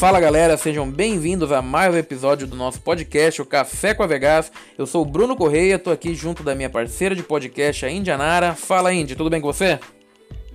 [0.00, 4.06] Fala galera, sejam bem-vindos a mais um episódio do nosso podcast, o Café com a
[4.06, 4.50] Vegas.
[4.78, 8.54] Eu sou o Bruno Correia, tô aqui junto da minha parceira de podcast, a Indianara.
[8.54, 9.78] Fala Indy, tudo bem com você?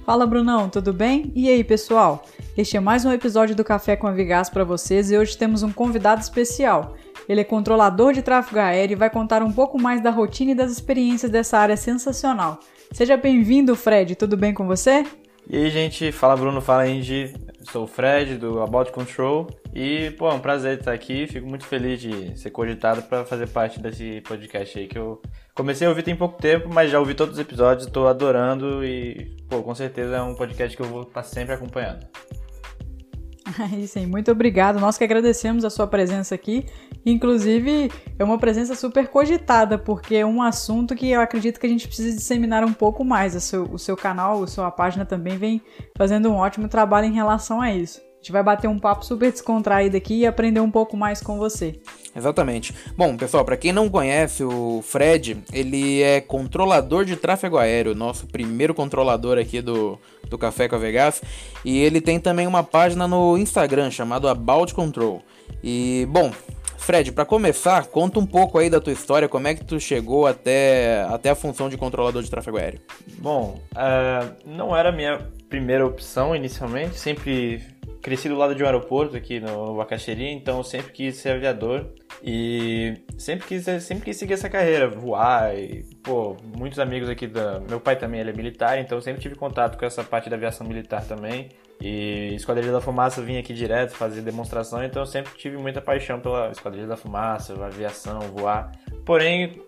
[0.03, 1.31] Fala Brunão, tudo bem?
[1.35, 2.25] E aí pessoal?
[2.57, 5.61] Este é mais um episódio do Café com a Vegas para vocês e hoje temos
[5.61, 6.95] um convidado especial.
[7.29, 10.55] Ele é controlador de tráfego aéreo e vai contar um pouco mais da rotina e
[10.55, 12.59] das experiências dessa área sensacional.
[12.91, 15.05] Seja bem-vindo, Fred, tudo bem com você?
[15.47, 17.44] E aí, gente, fala Bruno, fala Indy.
[17.71, 21.27] Sou o Fred do About Control e, pô, é um prazer estar aqui.
[21.27, 25.21] Fico muito feliz de ser cogitado para fazer parte desse podcast aí que eu
[25.53, 29.35] comecei a ouvir tem pouco tempo, mas já ouvi todos os episódios, estou adorando e,
[29.49, 32.05] pô, com certeza é um podcast que eu vou estar sempre acompanhando.
[33.57, 34.79] É aí, muito obrigado.
[34.79, 36.65] Nós que agradecemos a sua presença aqui.
[37.05, 41.69] Inclusive, é uma presença super cogitada, porque é um assunto que eu acredito que a
[41.69, 43.35] gente precisa disseminar um pouco mais.
[43.35, 45.61] O seu, o seu canal, a sua página também vem
[45.95, 47.99] fazendo um ótimo trabalho em relação a isso.
[47.99, 51.37] A gente vai bater um papo super descontraído aqui e aprender um pouco mais com
[51.37, 51.79] você.
[52.15, 52.73] Exatamente.
[52.97, 58.25] Bom, pessoal, para quem não conhece o Fred, ele é controlador de tráfego aéreo, nosso
[58.25, 61.21] primeiro controlador aqui do, do Café com a Vegas.
[61.63, 65.21] E ele tem também uma página no Instagram chamado About Control.
[65.63, 66.31] E, bom,
[66.85, 70.27] Fred, para começar, conta um pouco aí da tua história, como é que tu chegou
[70.27, 72.79] até, até a função de controlador de tráfego aéreo.
[73.17, 75.17] Bom, uh, não era a minha
[75.49, 77.63] primeira opção inicialmente, sempre
[78.03, 81.87] cresci do lado de um aeroporto aqui no Bacaxeri, então sempre quis ser aviador
[82.23, 87.61] e sempre quis, sempre quis seguir essa carreira, voar e, pô, muitos amigos aqui da...
[87.61, 90.67] Meu pai também, ele é militar, então sempre tive contato com essa parte da aviação
[90.67, 91.49] militar também
[91.81, 96.19] e Esquadrilha da Fumaça vinha aqui direto fazer demonstração, então eu sempre tive muita paixão
[96.19, 98.71] pela Esquadrilha da Fumaça, aviação, voar.
[99.05, 99.61] Porém,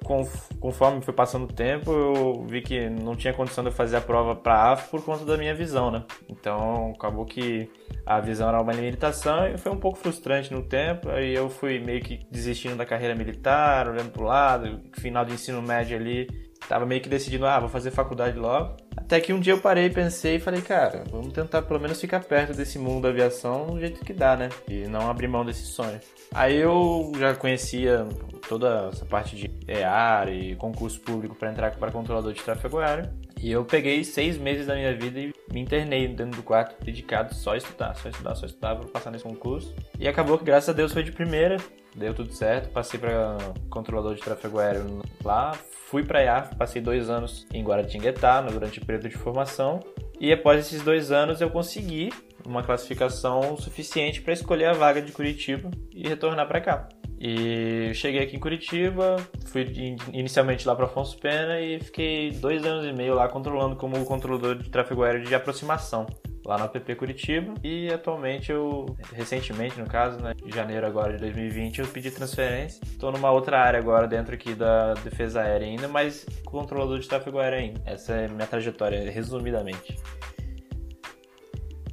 [0.59, 4.01] conforme foi passando o tempo, eu vi que não tinha condição de eu fazer a
[4.01, 6.03] prova para AF por conta da minha visão, né?
[6.27, 7.69] Então, acabou que
[8.03, 11.09] a visão era uma limitação e foi um pouco frustrante no tempo.
[11.09, 15.61] Aí eu fui meio que desistindo da carreira militar, olhando pro lado, final do ensino
[15.61, 16.27] médio ali,
[16.67, 18.75] tava meio que decidindo, ah, vou fazer faculdade logo.
[18.95, 22.23] Até que um dia eu parei, pensei e falei, cara, vamos tentar pelo menos ficar
[22.23, 24.49] perto desse mundo da aviação do jeito que dá, né?
[24.67, 25.99] E não abrir mão desse sonho.
[26.33, 28.05] Aí eu já conhecia
[28.49, 33.09] toda essa parte de EAR e concurso público para entrar para controlador de tráfego aéreo.
[33.39, 37.33] E eu peguei seis meses da minha vida e me internei dentro do quarto, dedicado
[37.33, 39.73] só a estudar, só a estudar, só a estudar para passar nesse concurso.
[39.99, 41.57] E acabou que, graças a Deus, foi de primeira,
[41.97, 42.69] deu tudo certo.
[42.69, 43.37] Passei para
[43.69, 45.53] controlador de tráfego aéreo lá,
[45.87, 49.79] fui para IAF, passei dois anos em Guaratinguetá, durante o período de formação.
[50.19, 52.11] E após esses dois anos eu consegui
[52.45, 56.89] uma classificação suficiente para escolher a vaga de Curitiba e retornar para cá.
[57.19, 62.85] E cheguei aqui em Curitiba, fui inicialmente lá para Afonso Pena e fiquei dois anos
[62.85, 66.05] e meio lá controlando como controlador de tráfego aéreo de aproximação
[66.47, 71.19] lá na app Curitiba e atualmente eu, recentemente no caso, né, em janeiro agora de
[71.19, 72.79] 2020, eu pedi transferência.
[72.85, 77.39] Estou numa outra área agora dentro aqui da defesa aérea ainda, mas controlador de tráfego
[77.39, 77.81] aéreo ainda.
[77.85, 79.97] Essa é minha trajetória, resumidamente.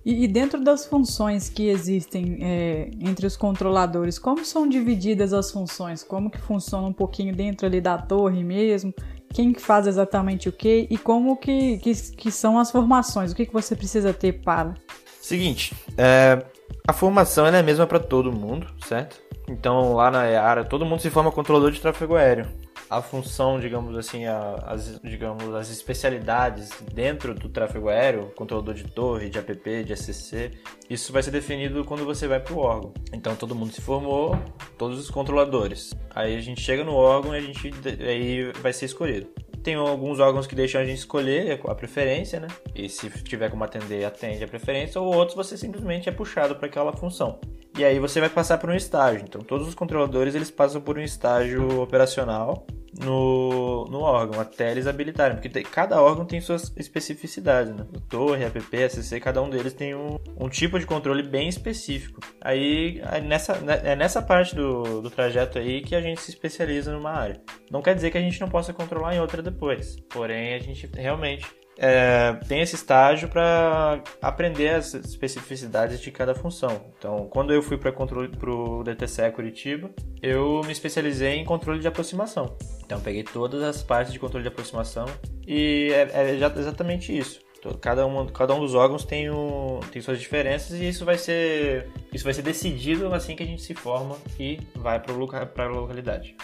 [0.04, 6.03] E, dentro das funções que existem é, entre os controladores, como são divididas as funções?
[6.03, 8.93] Como que funciona um pouquinho dentro ali da torre mesmo?
[9.32, 10.87] Quem que faz exatamente o que?
[10.91, 13.32] E como que, que, que são as formações?
[13.32, 14.75] O que, que você precisa ter para?
[15.22, 16.44] Seguinte, é,
[16.87, 19.19] a formação é a mesma para todo mundo, certo?
[19.48, 22.47] Então lá na área todo mundo se forma controlador de tráfego aéreo
[22.89, 28.84] a função, digamos assim, a, as, digamos, as especialidades dentro do tráfego aéreo, controlador de
[28.84, 30.53] torre, de app, de ACC,
[30.89, 32.93] isso vai ser definido quando você vai para o órgão.
[33.12, 34.39] Então todo mundo se formou,
[34.77, 35.94] todos os controladores.
[36.15, 37.71] Aí a gente chega no órgão e a gente
[38.06, 39.28] aí vai ser escolhido.
[39.62, 42.49] Tem alguns órgãos que deixam a gente escolher a preferência, né?
[42.75, 46.67] E se tiver como atender, atende a preferência, ou outros você simplesmente é puxado para
[46.67, 47.41] aquela função.
[47.76, 49.25] E aí você vai passar por um estágio.
[49.26, 52.67] Então todos os controladores eles passam por um estágio operacional
[53.00, 57.85] no, no órgão, até eles habilitarem, porque tem, cada órgão tem suas especificidades, né?
[57.94, 62.21] O torre, app, ACC, cada um deles tem um, um tipo de controle bem específico.
[62.41, 66.93] Aí, nessa, né, é nessa parte do, do trajeto aí que a gente se especializa
[66.93, 67.41] numa área.
[67.70, 70.88] Não quer dizer que a gente não possa controlar em outra depois, porém a gente
[70.94, 76.81] realmente é, tem esse estágio para aprender as especificidades de cada função.
[76.99, 79.91] Então, quando eu fui para o DTCE Curitiba,
[80.23, 82.56] eu me especializei em controle de aproximação.
[82.85, 85.06] Então, peguei todas as partes de controle de aproximação
[85.47, 87.41] e é, é exatamente isso.
[87.81, 91.88] Cada um, cada um dos órgãos tem, um, tem suas diferenças e isso vai ser
[92.12, 96.37] isso vai ser decidido assim que a gente se forma e vai para a localidade.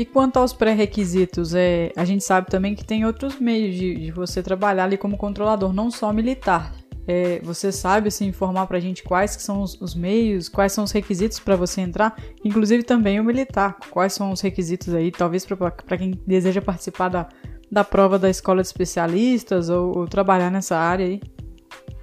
[0.00, 4.10] E quanto aos pré-requisitos, é, a gente sabe também que tem outros meios de, de,
[4.10, 6.74] você trabalhar ali como controlador, não só militar.
[7.06, 10.72] É, você sabe assim, informar para a gente quais que são os, os, meios, quais
[10.72, 15.10] são os requisitos para você entrar, inclusive também o militar, quais são os requisitos aí,
[15.10, 17.28] talvez para quem deseja participar da,
[17.70, 21.20] da prova da escola de especialistas ou, ou trabalhar nessa área aí.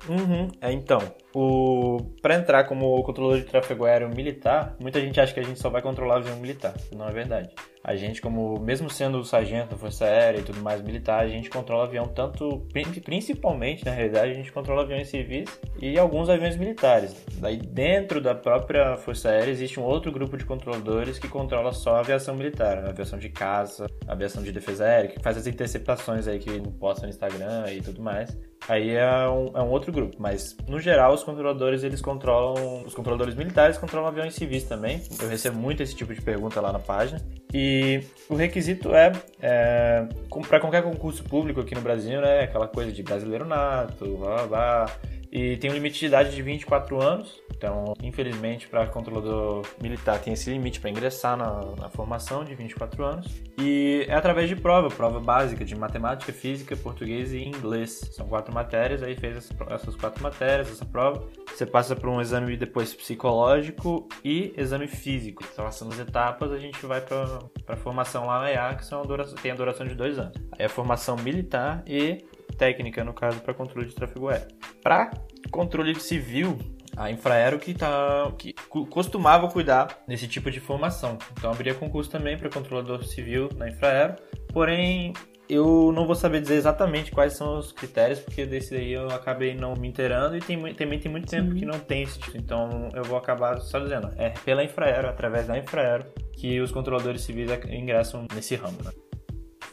[0.08, 0.50] Uhum.
[0.62, 1.00] É, então,
[1.33, 1.97] o...
[2.21, 5.69] para entrar como controlador de tráfego aéreo militar, muita gente acha que a gente só
[5.69, 6.74] vai controlar avião militar.
[6.95, 7.50] Não é verdade.
[7.83, 11.50] A gente, como mesmo sendo sargento da Força Aérea e tudo mais militar, a gente
[11.50, 12.68] controla avião tanto,
[13.06, 15.47] principalmente na realidade, a gente controla aviões civis
[15.81, 17.15] e alguns aviões militares.
[17.38, 21.95] Daí dentro da própria Força Aérea existe um outro grupo de controladores que controla só
[21.95, 25.47] a aviação militar, a aviação de caça, a aviação de defesa aérea, que faz as
[25.47, 28.38] interceptações aí que posta no Instagram e tudo mais.
[28.68, 32.94] Aí é um, é um outro grupo, mas no geral os controladores eles controlam, os
[32.94, 35.01] controladores militares controlam aviões civis também.
[35.21, 37.21] Eu recebo muito esse tipo de pergunta lá na página.
[37.54, 40.07] E o requisito é, é
[40.48, 42.42] para qualquer concurso público aqui no Brasil, né?
[42.42, 45.00] Aquela coisa de brasileiro nato, blá, blá, blá
[45.31, 47.41] e tem um limite de idade de 24 anos.
[47.56, 53.03] Então, infelizmente, para controlador militar tem esse limite para ingressar na, na, formação de 24
[53.03, 53.27] anos.
[53.57, 58.09] E é através de prova, prova básica de matemática, física, português e inglês.
[58.12, 61.27] São quatro matérias, aí fez essas quatro matérias, essa prova.
[61.47, 65.44] Você passa por um exame depois psicológico e exame físico.
[65.51, 69.01] Então, passando as etapas, a gente vai para a formação lá na IA, que são
[69.41, 70.38] tem a duração de dois anos.
[70.51, 72.24] Aí a formação militar e
[72.57, 74.48] técnica, no caso, para controle de tráfego aéreo.
[74.81, 75.12] Para
[75.51, 76.57] controle civil,
[76.98, 78.54] a Infraero que, tá, que
[78.89, 81.18] costumava cuidar desse tipo de formação.
[81.33, 84.15] Então abria concurso também para controlador civil na Infraero.
[84.51, 85.13] Porém,
[85.50, 89.53] eu não vou saber dizer exatamente quais são os critérios, porque desse aí eu acabei
[89.53, 91.56] não me inteirando e tem, também tem muito tempo Sim.
[91.60, 92.38] que não tem esse tipo.
[92.38, 97.21] Então eu vou acabar só dizendo, é pela Infraero, através da Infraero, que os controladores
[97.21, 98.77] civis ingressam nesse ramo.
[98.83, 98.92] Né?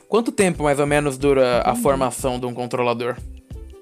[0.08, 3.16] Quanto tempo mais ou menos dura a formação de um controlador?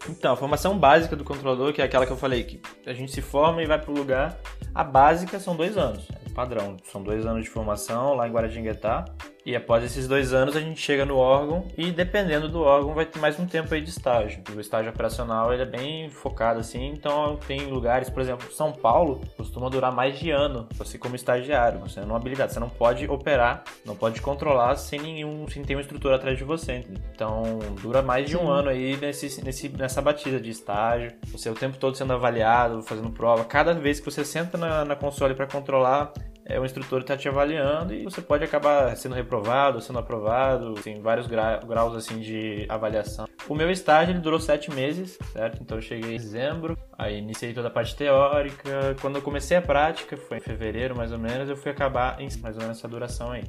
[0.08, 3.12] Então, a formação básica do controlador, que é aquela que eu falei, que a gente
[3.12, 4.36] se forma e vai para o lugar,
[4.74, 6.76] a básica são dois anos, é padrão.
[6.90, 9.04] São dois anos de formação lá em Guaratinguetá.
[9.44, 13.04] E após esses dois anos a gente chega no órgão e dependendo do órgão vai
[13.04, 14.40] ter mais um tempo aí de estágio.
[14.54, 19.20] O estágio operacional ele é bem focado assim, então tem lugares, por exemplo, São Paulo
[19.36, 23.64] costuma durar mais de ano você como estagiário, você não habilitado, você não pode operar,
[23.84, 26.84] não pode controlar sem nenhum, sem ter um instrutor atrás de você.
[27.12, 28.50] Então dura mais de um Sim.
[28.50, 33.10] ano aí nesse, nesse, nessa batida de estágio, você o tempo todo sendo avaliado, fazendo
[33.10, 33.44] prova.
[33.44, 36.12] Cada vez que você senta na, na console para controlar,
[36.44, 41.00] é, o instrutor está te avaliando e você pode acabar sendo reprovado, sendo aprovado, tem
[41.00, 43.26] vários gra graus assim de avaliação.
[43.48, 45.62] O meu estágio ele durou sete meses, certo?
[45.62, 48.96] Então eu cheguei em dezembro, aí iniciei toda a parte teórica.
[49.00, 52.28] Quando eu comecei a prática, foi em fevereiro mais ou menos, eu fui acabar em
[52.40, 53.44] mais ou menos essa duração aí.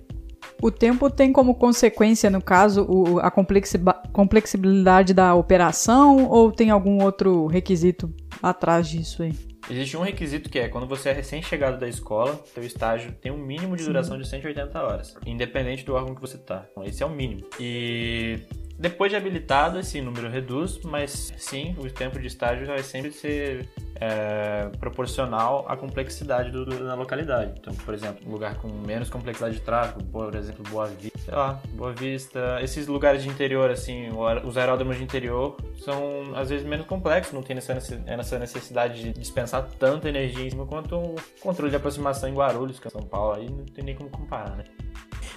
[0.62, 7.04] O tempo tem como consequência, no caso, o, a complexibilidade da operação ou tem algum
[7.04, 9.53] outro requisito atrás disso aí?
[9.70, 13.38] Existe um requisito que é quando você é recém-chegado da escola, seu estágio tem um
[13.38, 16.66] mínimo de duração de 180 horas, independente do órgão que você está.
[16.72, 17.48] Então, esse é o mínimo.
[17.60, 18.40] E
[18.78, 23.70] depois de habilitado, esse número reduz, mas sim, o tempo de estágio vai sempre ser
[23.96, 27.54] é, proporcional à complexidade do, do, da localidade.
[27.60, 31.34] Então, por exemplo, um lugar com menos complexidade de tráfego, por exemplo, Boa Vista, sei
[31.34, 34.10] lá, Boa Vista, esses lugares de interior, assim,
[34.44, 39.68] os aeródromos de interior são às vezes menos complexos, não tem essa necessidade de dispensar
[39.80, 43.36] tanta energia em cima quanto o controle de aproximação em Guarulhos, que é São Paulo,
[43.36, 44.64] aí não tem nem como comparar, né?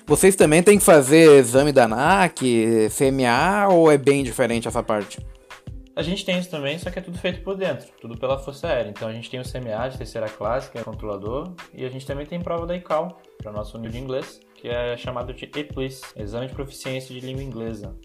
[0.07, 5.19] Vocês também têm que fazer exame da ANAC, CMA, ou é bem diferente essa parte?
[5.97, 8.69] A gente tem isso também, só que é tudo feito por dentro, tudo pela Força
[8.69, 8.91] Aérea.
[8.91, 12.07] Então a gente tem o CMA de terceira classe, que é controlador, e a gente
[12.07, 15.47] também tem prova da ICAO, para o nosso nível de inglês, que é chamado de
[15.47, 17.97] EPLIS, Exame de Proficiência de Língua Inglesa.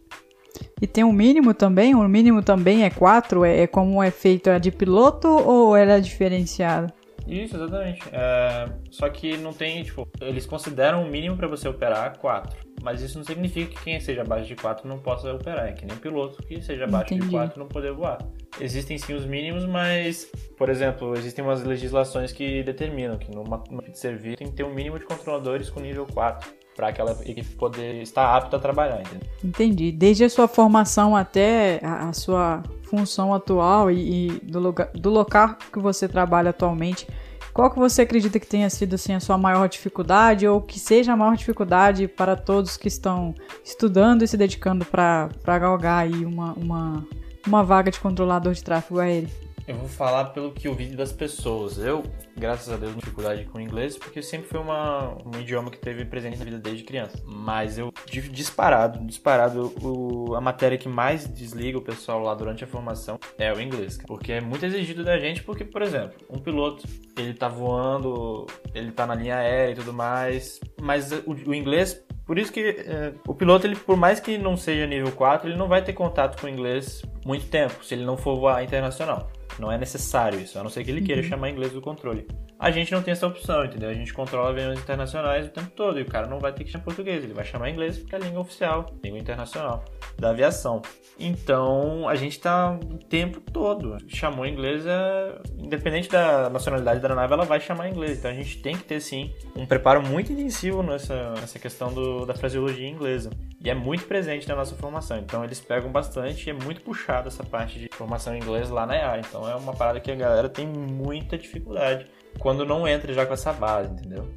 [0.82, 1.94] E tem um mínimo também?
[1.94, 3.44] O mínimo também é 4?
[3.44, 4.50] É, é como é feito?
[4.50, 6.94] É de piloto ou ela é diferenciada?
[7.32, 8.02] Isso, exatamente.
[8.12, 12.72] É, só que não tem, tipo, eles consideram o mínimo para você operar 4.
[12.84, 15.68] Mas isso não significa que quem seja abaixo de 4 não possa operar.
[15.68, 17.30] É que nem piloto que seja abaixo Entendi.
[17.30, 18.18] de 4 não poder voar.
[18.60, 23.84] Existem sim os mínimos, mas, por exemplo, existem umas legislações que determinam que numa, numa
[23.84, 27.56] de serviço tem que ter um mínimo de controladores com nível 4 para aquela equipe
[27.56, 29.02] poder estar apta a trabalhar.
[29.02, 29.30] Entendeu?
[29.44, 29.92] Entendi.
[29.92, 35.10] Desde a sua formação até a, a sua função atual e, e do, lugar, do
[35.10, 37.08] local que você trabalha atualmente,
[37.54, 41.14] qual que você acredita que tenha sido assim, a sua maior dificuldade ou que seja
[41.14, 46.54] a maior dificuldade para todos que estão estudando e se dedicando para galgar aí uma,
[46.54, 47.08] uma,
[47.46, 49.30] uma vaga de controlador de tráfego aéreo?
[49.68, 51.78] Eu vou falar pelo que eu vi das pessoas.
[51.78, 52.04] Eu,
[52.36, 55.78] graças a Deus, não dificuldade com o inglês, porque sempre foi uma, um idioma que
[55.78, 57.22] teve presente na vida desde criança.
[57.26, 62.68] Mas eu, disparado, disparado, o, a matéria que mais desliga o pessoal lá durante a
[62.68, 63.98] formação é o inglês.
[64.06, 66.88] Porque é muito exigido da gente, porque, por exemplo, um piloto,
[67.18, 72.04] ele tá voando, ele tá na linha aérea e tudo mais, mas o, o inglês
[72.26, 75.58] por isso que é, o piloto, ele, por mais que não seja nível 4, ele
[75.58, 79.30] não vai ter contato com o inglês muito tempo, se ele não for voar internacional.
[79.60, 81.28] Não é necessário isso, a não ser que ele queira uhum.
[81.28, 82.28] chamar inglês do controle.
[82.62, 83.90] A gente não tem essa opção, entendeu?
[83.90, 86.70] A gente controla aviões internacionais o tempo todo e o cara não vai ter que
[86.70, 89.84] chamar português, ele vai chamar inglês porque é a língua oficial, língua internacional
[90.16, 90.80] da aviação.
[91.20, 93.98] Então a gente tá o tempo todo.
[94.08, 95.40] Chamou inglês, é...
[95.58, 98.20] independente da nacionalidade da nave, ela vai chamar inglês.
[98.20, 102.28] Então a gente tem que ter sim um preparo muito intensivo nessa, nessa questão do,
[102.28, 103.32] da fraseologia inglesa.
[103.60, 105.18] E é muito presente na nossa formação.
[105.18, 108.86] Então eles pegam bastante e é muito puxado essa parte de formação em inglês lá
[108.86, 109.18] na EA.
[109.18, 112.06] Então é uma parada que a galera tem muita dificuldade
[112.40, 114.28] quando não entra já com essa base, entendeu?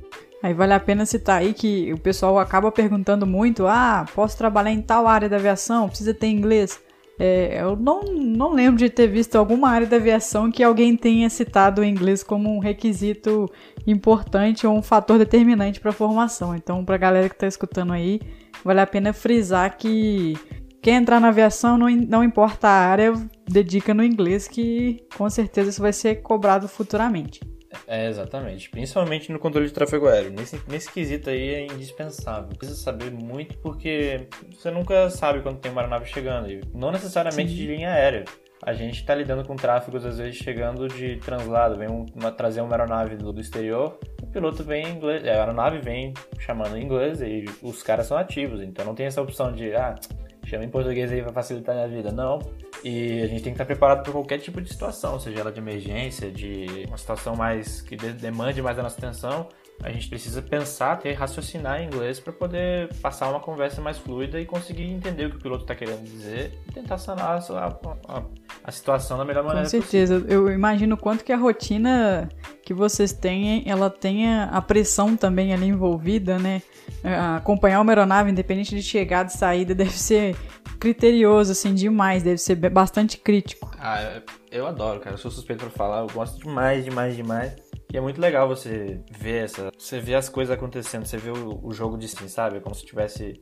[0.42, 4.72] Aí vale a pena citar aí que o pessoal acaba perguntando muito: ah, posso trabalhar
[4.72, 5.88] em tal área da aviação?
[5.88, 6.78] Precisa ter inglês?
[7.18, 11.30] É, eu não, não lembro de ter visto alguma área da aviação que alguém tenha
[11.30, 13.50] citado o inglês como um requisito
[13.86, 16.54] importante ou um fator determinante para a formação.
[16.54, 18.20] Então, para a galera que está escutando aí,
[18.64, 20.36] vale a pena frisar que
[20.82, 23.14] quem entrar na aviação, não, não importa a área,
[23.48, 27.40] dedica no inglês, que com certeza isso vai ser cobrado futuramente.
[27.86, 28.70] É, exatamente.
[28.70, 30.30] Principalmente no controle de tráfego aéreo.
[30.30, 32.56] Nesse, nesse quesito aí é indispensável.
[32.56, 36.50] Precisa saber muito porque você nunca sabe quando tem uma aeronave chegando.
[36.50, 37.56] E não necessariamente Sim.
[37.56, 38.24] de linha aérea.
[38.62, 41.76] A gente está lidando com tráfegos, às vezes, chegando de translado.
[41.76, 45.80] Vem uma, trazer uma aeronave do, do exterior, o piloto vem em inglês, a aeronave
[45.80, 48.62] vem chamando em inglês e os caras são ativos.
[48.62, 49.94] Então não tem essa opção de, ah,
[50.54, 52.12] chama em português aí para facilitar a minha vida.
[52.12, 52.38] Não.
[52.82, 55.58] E a gente tem que estar preparado para qualquer tipo de situação, seja ela de
[55.58, 59.48] emergência, de uma situação mais que demande mais a nossa atenção.
[59.82, 64.40] A gente precisa pensar, ter raciocinar em inglês para poder passar uma conversa mais fluida
[64.40, 68.22] e conseguir entender o que o piloto está querendo dizer e tentar sanar a, a,
[68.62, 69.82] a, situação da melhor maneira possível.
[69.82, 70.14] Com certeza.
[70.20, 70.48] Possível.
[70.48, 72.28] Eu imagino quanto que a rotina
[72.64, 76.62] que vocês têm, ela tenha a pressão também ali envolvida, né?
[77.36, 80.34] Acompanhar uma aeronave, independente de chegada e saída, deve ser
[80.80, 82.22] criterioso, assim, demais.
[82.22, 83.70] Deve ser bastante crítico.
[83.78, 85.14] Ah, eu adoro, cara.
[85.14, 86.00] Eu sou suspeito pra falar.
[86.00, 87.54] Eu gosto demais, demais, demais.
[87.92, 89.70] E é muito legal você ver essa.
[89.78, 92.56] Você ver as coisas acontecendo, você vê o, o jogo de sim, sabe?
[92.56, 93.40] É como se tivesse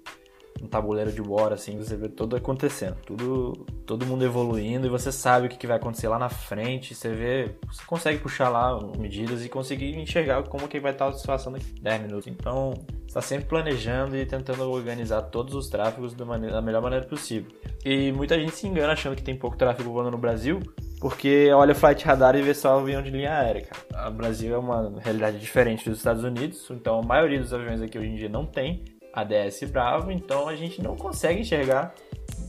[0.60, 3.52] um tabuleiro de war, assim, você vê tudo acontecendo, tudo,
[3.86, 7.54] todo mundo evoluindo e você sabe o que, vai acontecer lá na frente, você vê,
[7.66, 11.66] você consegue puxar lá medidas e conseguir enxergar como que vai estar a situação daqui
[11.80, 12.26] 10 minutos.
[12.26, 12.74] Então,
[13.06, 17.50] está sempre planejando e tentando organizar todos os tráfegos da, maneira, da melhor maneira possível.
[17.84, 20.60] E muita gente se engana achando que tem pouco tráfego voando no Brasil,
[21.00, 24.08] porque olha o flight radar e vê só avião de linha aérea, cara.
[24.08, 27.98] O Brasil é uma realidade diferente dos Estados Unidos, então a maioria dos aviões aqui
[27.98, 31.94] hoje em dia não tem ADS Bravo, então a gente não consegue enxergar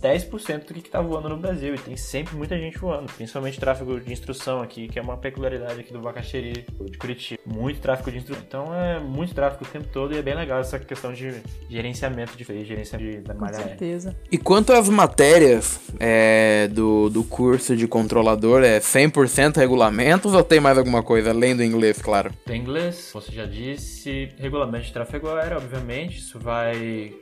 [0.03, 1.73] 10% do que está voando no Brasil.
[1.73, 5.79] E tem sempre muita gente voando, principalmente tráfego de instrução aqui, que é uma peculiaridade
[5.79, 7.41] aqui do Bacaxeri, de Curitiba.
[7.45, 8.43] Muito tráfego de instrução.
[8.45, 12.35] Então é muito tráfego o tempo todo e é bem legal essa questão de gerenciamento
[12.35, 14.15] de gerenciamento da malha Com certeza.
[14.29, 20.59] E quanto às matérias é, do, do curso de controlador, é 100% regulamentos ou tem
[20.59, 22.31] mais alguma coisa além do inglês, claro?
[22.45, 26.52] Tem inglês, você já disse, regulamento de tráfego aéreo, obviamente, isso vai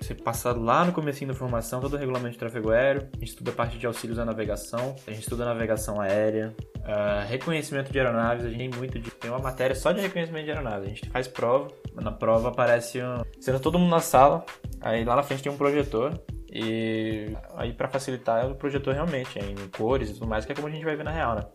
[0.02, 3.30] ser passado lá no começo da formação, todo o regulamento de tráfego aéreo, a gente
[3.30, 8.00] estuda a parte de auxílios à navegação, a gente estuda navegação aérea, uh, reconhecimento de
[8.00, 9.12] aeronaves, a gente tem muito de.
[9.12, 10.86] Tem uma matéria só de reconhecimento de aeronaves.
[10.86, 13.22] A gente faz prova, na prova aparece um.
[13.40, 14.46] Sendo todo mundo na sala,
[14.82, 16.20] aí lá na frente tem um projetor.
[16.54, 20.68] E aí para facilitar o projetor realmente, em cores e tudo mais, que é como
[20.68, 21.46] a gente vai ver na real, né?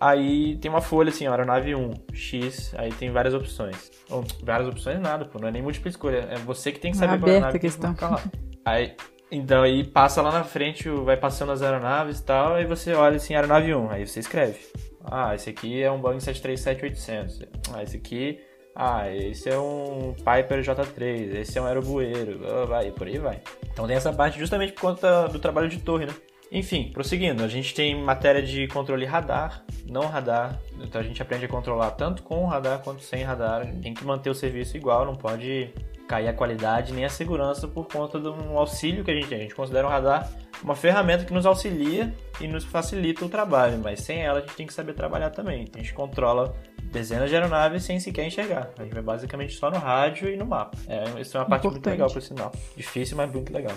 [0.00, 3.90] Aí tem uma folha assim, aeronave 1, X, aí tem várias opções.
[4.42, 7.18] Várias opções nada, pô, não é nem múltipla escolha, é você que tem que saber
[7.18, 7.94] qual aeronave questão.
[7.94, 8.22] Que lá.
[8.64, 8.94] Aí
[9.30, 13.16] então aí passa lá na frente, vai passando as aeronaves e tal, aí você olha
[13.16, 14.58] assim, aeronave 1, aí você escreve.
[15.04, 17.48] Ah, esse aqui é um Boeing 737-800.
[17.72, 18.38] Ah, esse aqui...
[18.74, 23.42] Ah, esse é um Piper J3, esse é um aerobueiro, vai, por aí vai.
[23.70, 26.14] Então tem essa parte justamente por conta do trabalho de torre, né?
[26.54, 31.46] Enfim, prosseguindo, a gente tem matéria de controle radar, não radar, então a gente aprende
[31.46, 33.66] a controlar tanto com radar quanto sem radar.
[33.80, 35.72] Tem que manter o serviço igual, não pode
[36.06, 39.38] cair a qualidade nem a segurança por conta de um auxílio que a gente tem.
[39.38, 40.30] A gente considera o radar
[40.62, 44.54] uma ferramenta que nos auxilia e nos facilita o trabalho, mas sem ela a gente
[44.54, 45.66] tem que saber trabalhar também.
[45.74, 46.54] A gente controla
[46.92, 48.70] dezenas de aeronaves sem sequer enxergar.
[48.78, 50.76] A gente vai basicamente só no rádio e no mapa.
[50.86, 51.86] É, isso é uma parte Importante.
[51.86, 52.52] muito legal, por sinal.
[52.76, 53.74] Difícil, mas muito legal.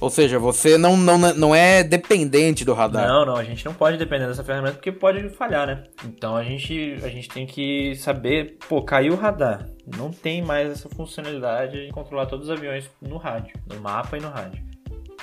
[0.00, 3.06] Ou seja, você não, não, não é dependente do radar.
[3.06, 5.84] Não, não, a gente não pode depender dessa ferramenta porque pode falhar, né?
[6.04, 9.68] Então a gente, a gente tem que saber, pô, caiu o radar.
[9.96, 14.20] Não tem mais essa funcionalidade de controlar todos os aviões no rádio, no mapa e
[14.20, 14.64] no rádio.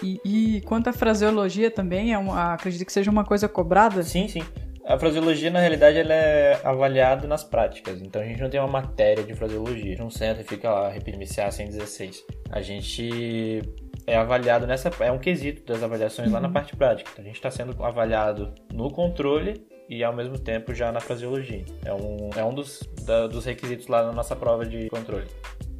[0.03, 4.03] E, e quanto à fraseologia também, é uma, acredito que seja uma coisa cobrada?
[4.03, 4.43] Sim, sim.
[4.91, 8.01] A fraseologia, na realidade, ela é avaliada nas práticas.
[8.01, 9.95] Então a gente não tem uma matéria de fraseologia.
[9.97, 12.25] Não senta e fica lá repetindo MCA 116.
[12.49, 13.61] A gente
[14.05, 14.91] é avaliado nessa.
[14.99, 16.33] É um quesito das avaliações uhum.
[16.33, 16.53] lá na uhum.
[16.53, 17.09] parte prática.
[17.09, 21.63] Então, a gente está sendo avaliado no controle e ao mesmo tempo já na fraseologia.
[21.85, 25.27] É um, é um dos, da, dos requisitos lá na nossa prova de controle.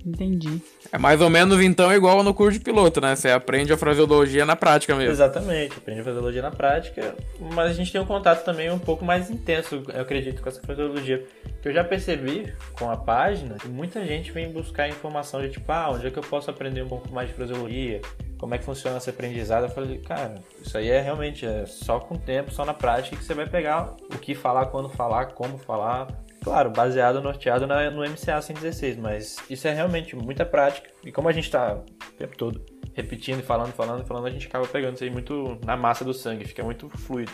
[0.05, 0.61] Entendi.
[0.91, 3.15] É mais ou menos então igual no curso de piloto, né?
[3.15, 5.11] Você aprende a fraseologia na prática mesmo.
[5.11, 7.15] Exatamente, aprende a fraseologia na prática,
[7.53, 10.61] mas a gente tem um contato também um pouco mais intenso, eu acredito, com essa
[10.61, 11.25] fraseologia.
[11.61, 15.71] Que eu já percebi com a página que muita gente vem buscar informação de tipo,
[15.71, 18.01] ah, onde é que eu posso aprender um pouco mais de fraseologia?
[18.39, 19.65] Como é que funciona esse aprendizado?
[19.65, 23.15] Eu falei, cara, isso aí é realmente é só com o tempo, só na prática
[23.15, 26.07] que você vai pegar o que falar, quando falar, como falar,
[26.43, 30.89] Claro, baseado, norteado na, no MCA 116, mas isso é realmente muita prática.
[31.03, 34.67] E como a gente está o tempo todo repetindo falando, falando, falando, a gente acaba
[34.67, 37.31] pegando isso aí muito na massa do sangue, fica muito fluido.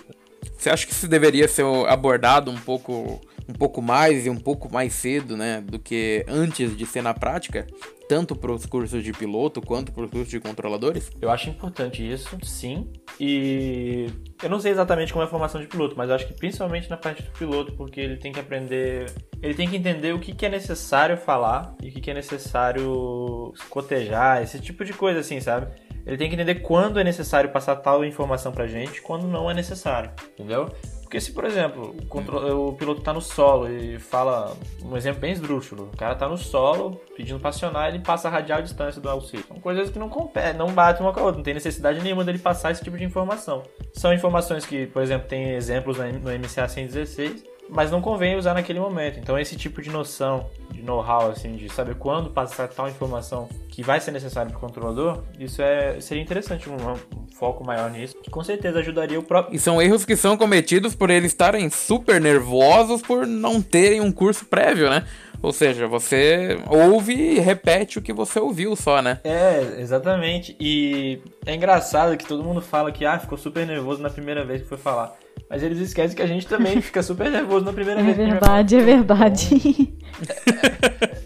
[0.58, 4.72] Você acha que isso deveria ser abordado um pouco, um pouco mais e um pouco
[4.72, 7.68] mais cedo, né, do que antes de ser na prática?
[8.08, 11.12] tanto para os cursos de piloto quanto para os cursos de controladores?
[11.22, 12.90] Eu acho importante isso, sim.
[13.20, 14.08] E
[14.42, 16.90] eu não sei exatamente como é a formação de piloto, mas eu acho que principalmente
[16.90, 20.34] na parte do piloto, porque ele tem que aprender, ele tem que entender o que,
[20.34, 25.20] que é necessário falar e o que, que é necessário cotejar, esse tipo de coisa
[25.20, 25.68] assim, sabe?
[26.08, 29.54] Ele tem que entender quando é necessário passar tal informação pra gente, quando não é
[29.54, 30.72] necessário, entendeu?
[31.02, 35.34] Porque se, por exemplo, o, o piloto está no solo e fala um exemplo bem
[35.34, 39.10] esdrúxulo, o cara está no solo pedindo para acionar, ele passa a radial distância do
[39.10, 39.46] auxílio.
[39.48, 42.24] São coisas que não competem, não batem uma com a outra, não tem necessidade nenhuma
[42.24, 43.64] dele passar esse tipo de informação.
[43.94, 48.80] São informações que, por exemplo, tem exemplos no MCA 116, mas não convém usar naquele
[48.80, 49.20] momento.
[49.20, 53.84] Então esse tipo de noção, de know-how, assim, de saber quando passar tal informação que
[53.84, 58.16] vai ser necessário para o controlador, isso é, seria interessante, um, um, foco maior nisso,
[58.24, 59.56] que com certeza ajudaria o próprio...
[59.56, 64.12] E são erros que são cometidos por eles estarem super nervosos por não terem um
[64.12, 65.06] curso prévio, né?
[65.42, 69.20] Ou seja, você ouve e repete o que você ouviu só, né?
[69.24, 70.56] É, exatamente.
[70.60, 74.62] E é engraçado que todo mundo fala que ah, ficou super nervoso na primeira vez
[74.62, 75.16] que foi falar.
[75.50, 78.18] Mas eles esquecem que a gente também fica super nervoso na primeira é vez.
[78.18, 79.94] Verdade, é verdade,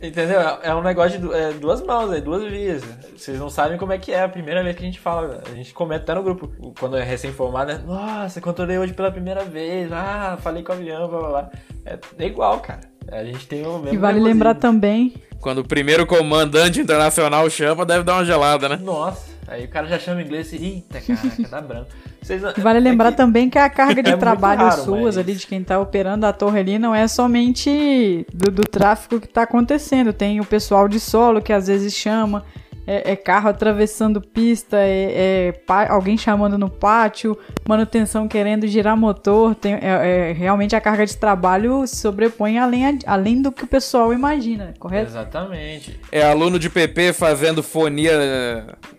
[0.02, 0.40] Entendeu?
[0.64, 2.84] É um negócio de é, duas mãos, é duas vias.
[3.16, 5.44] Vocês não sabem como é que é a primeira vez que a gente fala.
[5.50, 6.52] A gente comenta até no grupo.
[6.80, 7.82] Quando é recém-formado, né?
[7.86, 9.92] Nossa, controlei hoje pela primeira vez.
[9.92, 11.52] Ah, falei com o avião, blá blá blá.
[11.86, 12.91] É, é igual, cara.
[13.10, 13.94] A gente tem o mesmo.
[13.94, 15.14] E vale lembrar também.
[15.40, 18.80] Quando o primeiro comandante internacional chama, deve dar uma gelada, né?
[18.82, 20.58] Nossa, aí o cara já chama inglês e.
[20.58, 21.88] Eita, caraca, dá branco.
[22.22, 23.18] Vocês, vale é lembrar que...
[23.18, 25.18] também que a carga de é trabalho raro, suas mas...
[25.18, 29.26] ali, de quem está operando a torre ali, não é somente do, do tráfego que
[29.26, 30.14] está acontecendo.
[30.14, 32.46] Tem o pessoal de solo que às vezes chama,
[32.86, 39.56] é, é carro atravessando pista, é, é alguém chamando no pátio, manutenção querendo girar motor.
[39.56, 43.68] Tem, é, é, realmente a carga de trabalho se sobrepõe além, além do que o
[43.68, 45.12] pessoal imagina, correto?
[45.12, 46.00] Exatamente.
[46.12, 48.12] É aluno de PP fazendo fonia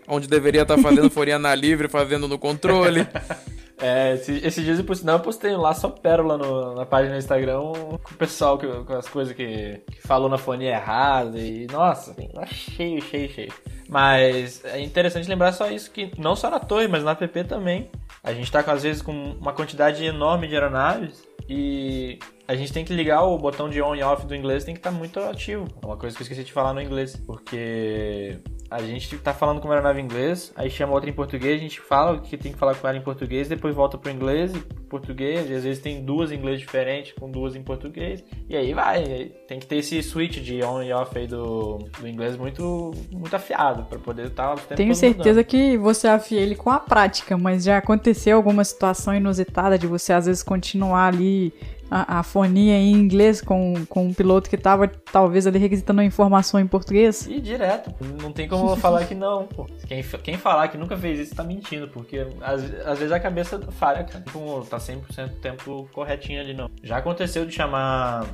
[0.07, 3.07] onde deveria estar tá fazendo fonia na livre, fazendo no controle.
[3.85, 7.59] É, esses dias, por sinal, eu postei lá só pérola no, na página do Instagram
[7.59, 11.37] com o pessoal que, com as coisas que, que falou na fonia errada.
[11.37, 13.53] E, nossa, assim, cheio, cheio, cheio.
[13.89, 17.91] Mas é interessante lembrar só isso, que não só na torre, mas na app também.
[18.23, 22.83] A gente está, às vezes, com uma quantidade enorme de aeronaves e a gente tem
[22.83, 25.19] que ligar o botão de on e off do inglês, tem que estar tá muito
[25.19, 25.67] ativo.
[25.81, 29.61] É uma coisa que eu esqueci de falar no inglês, porque a gente tá falando
[29.61, 32.51] com uma aeronave em inglês, aí chama outra em português, a gente fala que tem
[32.51, 35.79] que falar com ela em português, depois volta pro inglês e português, e às vezes
[35.79, 39.77] tem duas em inglês diferentes com duas em português, e aí vai, tem que ter
[39.77, 44.27] esse switch de on e off aí do, do inglês muito, muito afiado para poder
[44.27, 45.45] estar tá Tenho certeza mudando.
[45.45, 50.13] que você afia ele com a prática, mas já aconteceu alguma situação inusitada de você
[50.13, 51.53] às vezes continuar ali
[51.93, 56.05] a, a, fonia em inglês com, com um piloto que tava talvez ali requisitando uma
[56.05, 57.27] informação em português?
[57.27, 59.67] E direto, não tem como falar que não, pô.
[59.87, 63.59] Quem, quem falar que nunca fez isso tá mentindo, porque às, às vezes a cabeça
[63.73, 64.23] falha, cara.
[64.23, 66.67] Tipo, tá 100% do tempo corretinho ali, não.
[66.81, 68.25] Já aconteceu de chamar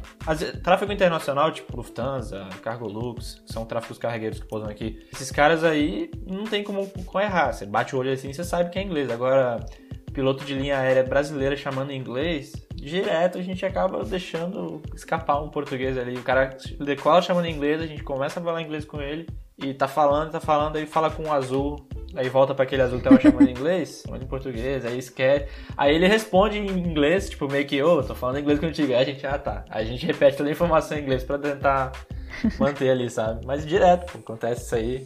[0.63, 5.05] tráfego internacional, tipo Lufthansa, Cargolux, são tráfegos carregueiros que pousam aqui.
[5.11, 7.51] Esses caras aí não tem como, como errar.
[7.51, 9.11] Você bate o olho assim, você sabe que é inglês.
[9.11, 9.65] Agora,
[10.13, 15.49] piloto de linha aérea brasileira chamando em inglês, direto a gente acaba deixando escapar um
[15.49, 16.15] português ali.
[16.15, 19.73] O cara decola chamando em inglês, a gente começa a falar inglês com ele e
[19.73, 23.03] tá falando, tá falando, aí fala com o azul, aí volta para aquele azul que
[23.03, 25.47] tava chamando em inglês, chamando em português, aí esquece.
[25.77, 28.93] Aí ele responde em inglês, tipo, meio que, ô, oh, tô falando inglês contigo.
[28.93, 29.65] Aí a gente, ah tá.
[29.69, 31.91] Aí a gente repete toda a informação em inglês para tentar
[32.57, 33.45] manter ali, sabe?
[33.45, 35.05] Mas direto, pô, acontece isso aí.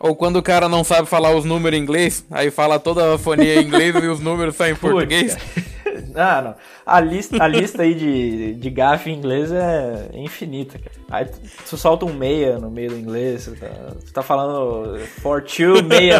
[0.00, 3.18] Ou quando o cara não sabe falar os números em inglês, aí fala toda a
[3.18, 5.36] fonia em inglês e os números saem em português.
[6.14, 6.54] Ah, não.
[6.86, 10.94] A lista, a lista aí de, de gafe em inglês é infinita, cara.
[11.10, 11.38] Aí tu,
[11.70, 13.66] tu solta um meia no meio do inglês, tu tá,
[14.04, 14.98] tu tá falando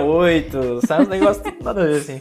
[0.00, 1.06] oito, sabe?
[1.06, 2.20] Um negócio nada a ver, assim.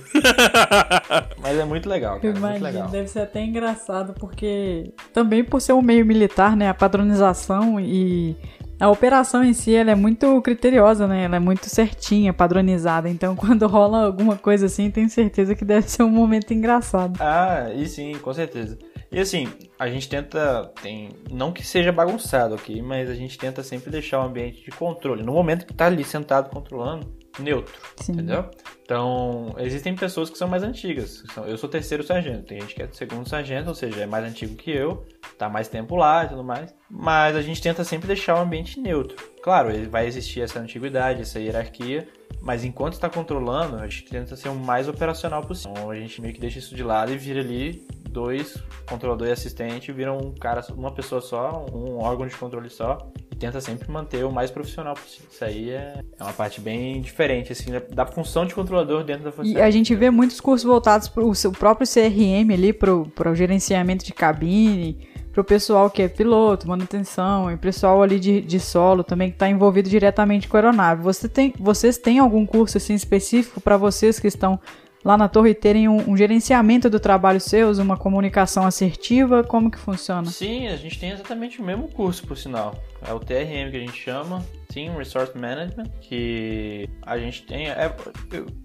[1.40, 2.28] Mas é muito legal, cara.
[2.28, 2.88] Imagina, muito legal.
[2.90, 6.70] deve ser até engraçado, porque também por ser um meio militar, né?
[6.70, 8.36] A padronização e
[8.84, 11.24] a operação em si ela é muito criteriosa, né?
[11.24, 13.10] Ela é muito certinha, padronizada.
[13.10, 17.18] Então, quando rola alguma coisa assim, tenho certeza que deve ser um momento engraçado.
[17.22, 18.78] Ah, e sim, com certeza.
[19.10, 19.48] E assim,
[19.80, 24.20] a gente tenta, tem, não que seja bagunçado aqui, mas a gente tenta sempre deixar
[24.20, 25.24] o ambiente de controle.
[25.24, 28.14] No momento que tá ali sentado controlando, neutro, Sim.
[28.14, 28.50] entendeu?
[28.84, 31.24] Então, existem pessoas que são mais antigas.
[31.46, 34.56] Eu sou terceiro sargento, tem gente que é segundo sargento, ou seja, é mais antigo
[34.56, 35.06] que eu,
[35.38, 36.76] tá mais tempo lá e tudo mais.
[36.96, 39.18] Mas a gente tenta sempre deixar o ambiente neutro.
[39.42, 42.08] Claro, vai existir essa antiguidade, essa hierarquia,
[42.40, 45.72] mas enquanto está controlando, a gente tenta ser o mais operacional possível.
[45.72, 49.32] Então, a gente meio que deixa isso de lado e vira ali dois, controlador e
[49.32, 53.90] assistente, viram um cara, uma pessoa só, um órgão de controle só, e tenta sempre
[53.92, 55.28] manter o mais profissional possível.
[55.32, 59.32] Isso aí é, é uma parte bem diferente, assim, da função de controlador dentro da
[59.32, 63.36] Força E a gente vê muitos cursos voltados para o próprio CRM ali, para o
[63.36, 68.60] gerenciamento de cabine, para o pessoal que é piloto, manutenção, e pessoal ali de, de
[68.60, 71.02] solo também que está envolvido diretamente com a aeronave.
[71.02, 74.60] Você tem, vocês têm algum curso assim específico para vocês que estão
[75.04, 79.44] lá na torre terem um, um, gerenciamento do trabalho seus, uma comunicação assertiva?
[79.44, 80.28] Como que funciona?
[80.28, 82.76] Sim, a gente tem exatamente o mesmo curso, por sinal.
[83.06, 87.96] É o TRM que a gente chama, Team Resource Management, que a gente tem, é,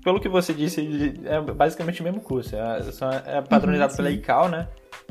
[0.03, 2.57] pelo que você disse, é basicamente o mesmo curso.
[2.57, 2.81] É,
[3.27, 4.69] é padronizado uhum, pela ICAO, né?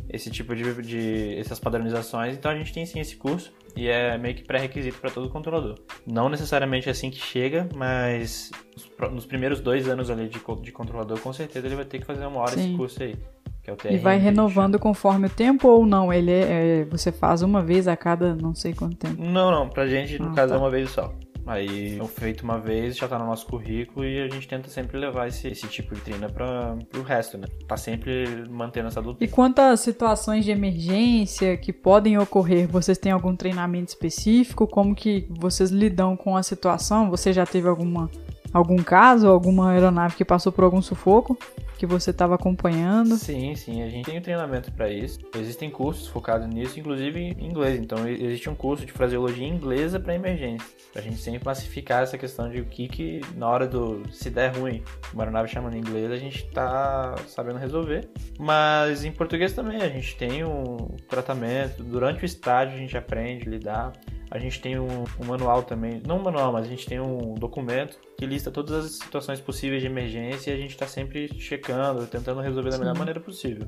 [0.10, 2.36] Esse tipo de, de essas padronizações.
[2.36, 5.78] Então a gente tem sim esse curso e é meio que pré-requisito para todo controlador.
[6.06, 8.50] Não necessariamente assim que chega, mas
[9.12, 12.26] nos primeiros dois anos ali de, de controlador, com certeza ele vai ter que fazer
[12.26, 12.70] uma hora Sim.
[12.70, 13.16] esse curso aí.
[13.76, 16.14] Que é o e vai renovando conforme o tempo ou não?
[16.14, 19.22] Ele é, é, você faz uma vez a cada não sei quanto tempo?
[19.22, 19.68] Não, não.
[19.68, 20.56] Pra gente, no ah, caso, é tá.
[20.56, 21.14] é uma vez só.
[21.46, 24.98] Aí é feito uma vez, já tá no nosso currículo e a gente tenta sempre
[24.98, 27.48] levar esse, esse tipo de treina para o resto, né?
[27.66, 29.24] Tá sempre mantendo essa luta.
[29.24, 34.68] E quantas situações de emergência que podem ocorrer, vocês têm algum treinamento específico?
[34.68, 37.10] Como que vocês lidam com a situação?
[37.10, 38.10] Você já teve alguma
[38.58, 41.38] algum caso, alguma aeronave que passou por algum sufoco?
[41.78, 43.15] que você estava acompanhando?
[43.15, 45.20] Sim, sim, a gente tem um treinamento para isso.
[45.38, 47.80] Existem cursos focados nisso, inclusive em inglês.
[47.80, 50.67] Então, existe um curso de fraseologia inglesa para emergência.
[50.91, 54.58] Pra gente sempre classificar essa questão de o que que na hora do se der
[54.58, 58.10] ruim, uma aeronave chamando em inglês, a gente tá sabendo resolver.
[58.39, 63.48] Mas em português também a gente tem um tratamento, durante o estágio a gente aprende
[63.48, 63.93] a lidar.
[64.30, 67.34] A gente tem um, um, manual também, não um manual, mas a gente tem um
[67.36, 72.06] documento que lista todas as situações possíveis de emergência e a gente está sempre checando,
[72.08, 73.68] tentando resolver da melhor maneira possível.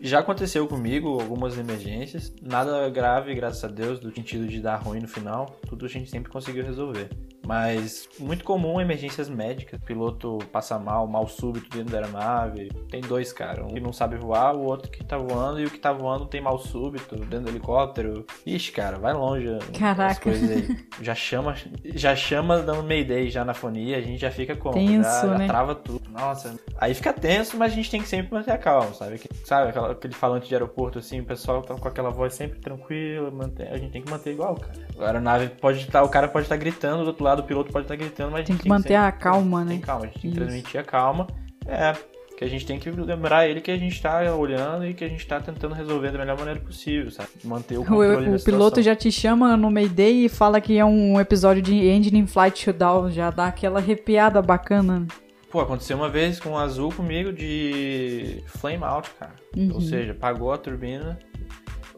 [0.00, 5.00] Já aconteceu comigo algumas emergências, nada grave, graças a Deus, do sentido de dar ruim
[5.00, 7.08] no final, tudo a gente sempre conseguiu resolver.
[7.48, 9.80] Mas muito comum emergências médicas.
[9.80, 12.68] O piloto passa mal, mal súbito dentro da aeronave.
[12.90, 13.64] Tem dois, cara.
[13.64, 16.26] Um que não sabe voar, o outro que tá voando, e o que tá voando
[16.26, 18.26] tem mal súbito dentro do helicóptero.
[18.44, 19.48] Ixi, cara, vai longe.
[19.78, 20.30] Caraca.
[21.00, 21.54] Já chama,
[21.94, 24.74] já chama dando mayday já na fonia, a gente já fica como?
[24.74, 25.46] Tenso, já, né?
[25.46, 26.10] já trava tudo.
[26.10, 26.58] Nossa.
[26.76, 29.20] Aí fica tenso, mas a gente tem que sempre manter a calma, sabe?
[29.44, 33.68] Sabe aquele falante de aeroporto assim, o pessoal tá com aquela voz sempre tranquila, mantém,
[33.68, 34.72] a gente tem que manter igual, cara.
[34.98, 37.46] A aeronave pode estar, tá, o cara pode estar tá gritando do outro lado do
[37.46, 39.72] piloto pode estar gritando, mas tem que manter a calma, né?
[39.72, 41.26] Tem calma, a gente tem que transmitir a calma.
[41.66, 41.94] É,
[42.38, 45.08] que a gente tem que lembrar ele que a gente está olhando e que a
[45.08, 47.28] gente está tentando resolver da melhor maneira possível, sabe?
[47.44, 50.84] Manter o controle O, o piloto já te chama no Mayday e fala que é
[50.84, 55.04] um episódio de Engine in Flight Showdown, já dá aquela arrepiada bacana.
[55.50, 59.34] Pô, aconteceu uma vez com o Azul comigo de flame out, cara.
[59.56, 59.72] Uhum.
[59.74, 61.18] Ou seja, pagou a turbina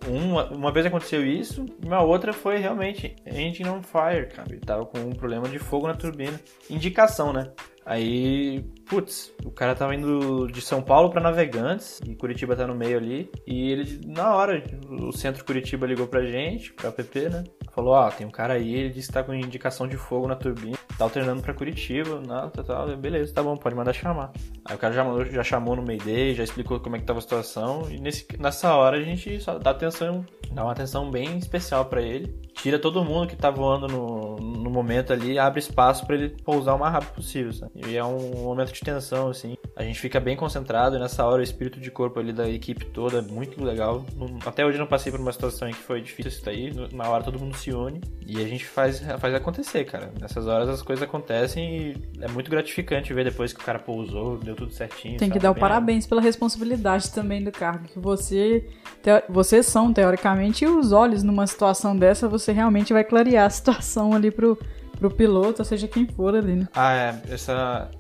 [0.09, 4.49] uma, uma vez aconteceu isso, uma outra foi realmente engine on fire, cara.
[4.51, 6.41] Ele tava com um problema de fogo na turbina.
[6.69, 7.51] Indicação, né?
[7.85, 12.75] Aí, putz, o cara tava indo de São Paulo para Navegantes e Curitiba tá no
[12.75, 13.31] meio ali.
[13.47, 17.45] E ele, na hora, o centro Curitiba ligou pra gente, pra PP, né?
[17.73, 20.35] Falou, ó, tem um cara aí, ele disse que tá com indicação de fogo na
[20.35, 24.33] turbina, tá alternando pra Curitiba, não, tá, tá, beleza, tá bom, pode mandar chamar.
[24.65, 27.21] Aí o cara já, mandou, já chamou no Mayday, já explicou como é que tava
[27.21, 31.39] a situação, e nesse, nessa hora a gente só dá atenção, dá uma atenção bem
[31.39, 36.05] especial para ele, tira todo mundo que tá voando no, no momento ali, abre espaço
[36.07, 37.73] para ele pousar o mais rápido possível, sabe?
[37.87, 41.41] E é um momento de tensão, assim, a gente fica bem concentrado, e nessa hora
[41.41, 44.05] o espírito de corpo ali da equipe toda é muito legal.
[44.45, 47.25] Até hoje não passei por uma situação em que foi difícil isso daí, na hora
[47.25, 50.13] todo mundo se une, e a gente faz, faz acontecer, cara.
[50.21, 54.37] Nessas horas as coisas acontecem e é muito gratificante ver depois que o cara pousou,
[54.37, 55.17] deu tudo certinho.
[55.17, 57.89] Tem que dar o parabéns pela responsabilidade também do cargo.
[57.89, 58.69] Que você,
[59.03, 64.13] te, vocês são, teoricamente, os olhos numa situação dessa, você realmente vai clarear a situação
[64.13, 64.59] ali pro,
[64.99, 66.69] pro piloto, seja quem for ali, né?
[66.75, 67.21] Ah, é.
[67.33, 67.91] Essa.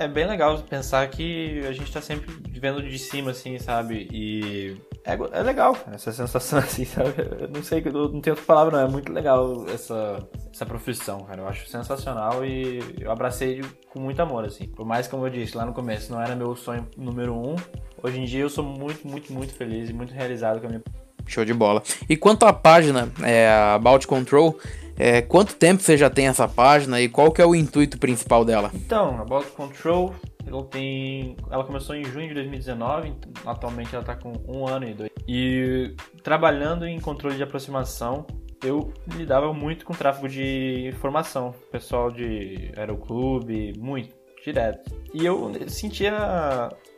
[0.00, 4.08] É bem legal pensar que a gente tá sempre vendo de cima, assim, sabe?
[4.10, 7.12] E é, é legal essa sensação, assim, sabe?
[7.38, 8.88] Eu não sei, eu não tenho outra palavra, não.
[8.88, 11.42] É muito legal essa, essa profissão, cara.
[11.42, 13.60] Eu acho sensacional e eu abracei
[13.90, 14.66] com muito amor, assim.
[14.68, 17.54] Por mais, como eu disse lá no começo, não era meu sonho número um.
[18.02, 20.82] Hoje em dia eu sou muito, muito, muito feliz e muito realizado com a minha.
[21.26, 21.82] Show de bola.
[22.08, 24.58] E quanto à página, é, About Control,
[25.00, 28.44] é, quanto tempo você já tem essa página e qual que é o intuito principal
[28.44, 28.70] dela?
[28.74, 30.14] Então, About Control
[30.46, 31.36] ela tem.
[31.50, 33.14] Ela começou em junho de 2019,
[33.46, 35.10] atualmente ela está com um ano e dois.
[35.26, 38.26] E trabalhando em controle de aproximação,
[38.62, 41.54] eu lidava muito com tráfego de informação.
[41.70, 45.00] Pessoal de aeroclube, muito direto.
[45.12, 46.16] E eu sentia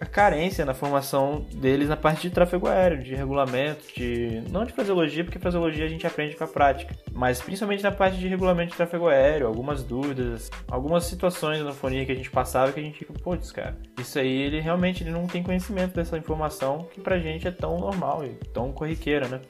[0.00, 4.72] a carência na formação deles na parte de tráfego aéreo, de regulamento, de não de
[4.72, 8.72] fraseologia, porque fraseologia a gente aprende com a prática, mas principalmente na parte de regulamento
[8.72, 12.82] de tráfego aéreo, algumas dúvidas, algumas situações na fonia que a gente passava que a
[12.82, 17.00] gente fica, putz, cara, isso aí ele realmente ele não tem conhecimento dessa informação que
[17.00, 19.40] pra gente é tão normal e tão corriqueira, né?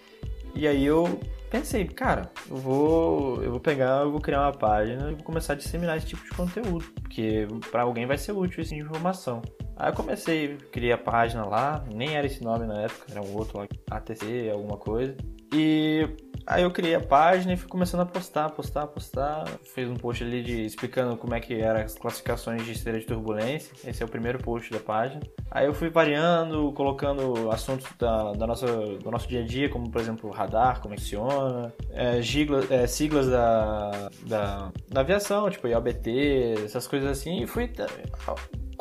[0.54, 1.18] E aí eu
[1.52, 5.52] pensei, cara, eu vou, eu vou pegar, eu vou criar uma página e vou começar
[5.52, 9.42] a disseminar esse tipo de conteúdo, porque para alguém vai ser útil essa informação.
[9.76, 13.36] Aí eu comecei, criei a página lá, nem era esse nome na época, era um
[13.36, 15.14] outro lá, ATC, alguma coisa.
[15.54, 16.08] E
[16.46, 19.44] aí eu criei a página e fui começando a postar, postar, postar.
[19.74, 23.06] Fiz um post ali de explicando como é que eram as classificações de esteira de
[23.06, 23.72] turbulência.
[23.84, 25.20] Esse é o primeiro post da página.
[25.50, 29.90] Aí eu fui variando, colocando assuntos da, da nossa, do nosso dia a dia, como
[29.90, 35.68] por exemplo radar, como é funciona, é, gigla, é, siglas da, da, da aviação, tipo
[35.68, 37.42] IOBT, essas coisas assim.
[37.42, 37.70] E fui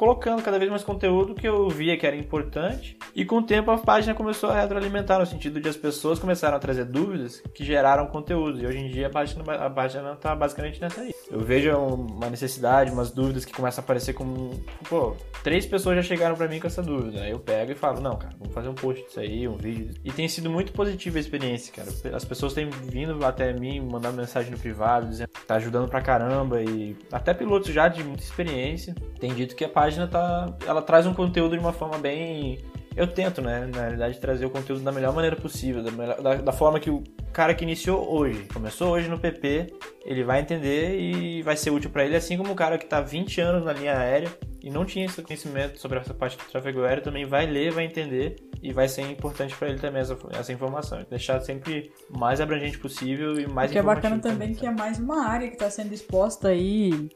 [0.01, 2.97] colocando cada vez mais conteúdo que eu via que era importante.
[3.13, 6.57] E com o tempo a página começou a retroalimentar, no sentido de as pessoas começaram
[6.57, 8.59] a trazer dúvidas que geraram conteúdo.
[8.59, 11.13] E hoje em dia a página, a página tá basicamente nessa aí.
[11.29, 14.59] Eu vejo uma necessidade, umas dúvidas que começam a aparecer como.
[14.89, 17.21] Pô, três pessoas já chegaram para mim com essa dúvida.
[17.21, 19.93] Aí eu pego e falo, não, cara, vamos fazer um post disso aí, um vídeo.
[20.03, 22.15] E tem sido muito positiva a experiência, cara.
[22.15, 26.01] As pessoas têm vindo até mim, mandando mensagem no privado, dizendo que tá ajudando pra
[26.01, 26.59] caramba.
[26.59, 30.81] E até pilotos já de muita experiência têm dito que a página página tá, ela
[30.81, 32.59] traz um conteúdo de uma forma bem
[32.95, 36.35] eu tento, né, na realidade, trazer o conteúdo da melhor maneira possível, da, melhor, da,
[36.35, 39.73] da, forma que o cara que iniciou hoje, começou hoje no PP,
[40.05, 42.99] ele vai entender e vai ser útil para ele, assim como o cara que está
[42.99, 44.29] 20 anos na linha aérea
[44.61, 47.85] e não tinha esse conhecimento sobre essa parte do tráfego aéreo, também vai ler, vai
[47.85, 51.03] entender e vai ser importante para ele também essa, essa informação.
[51.09, 54.71] Deixar sempre mais abrangente possível e mais O que é bacana também, também que é
[54.71, 57.09] mais uma área que está sendo exposta aí,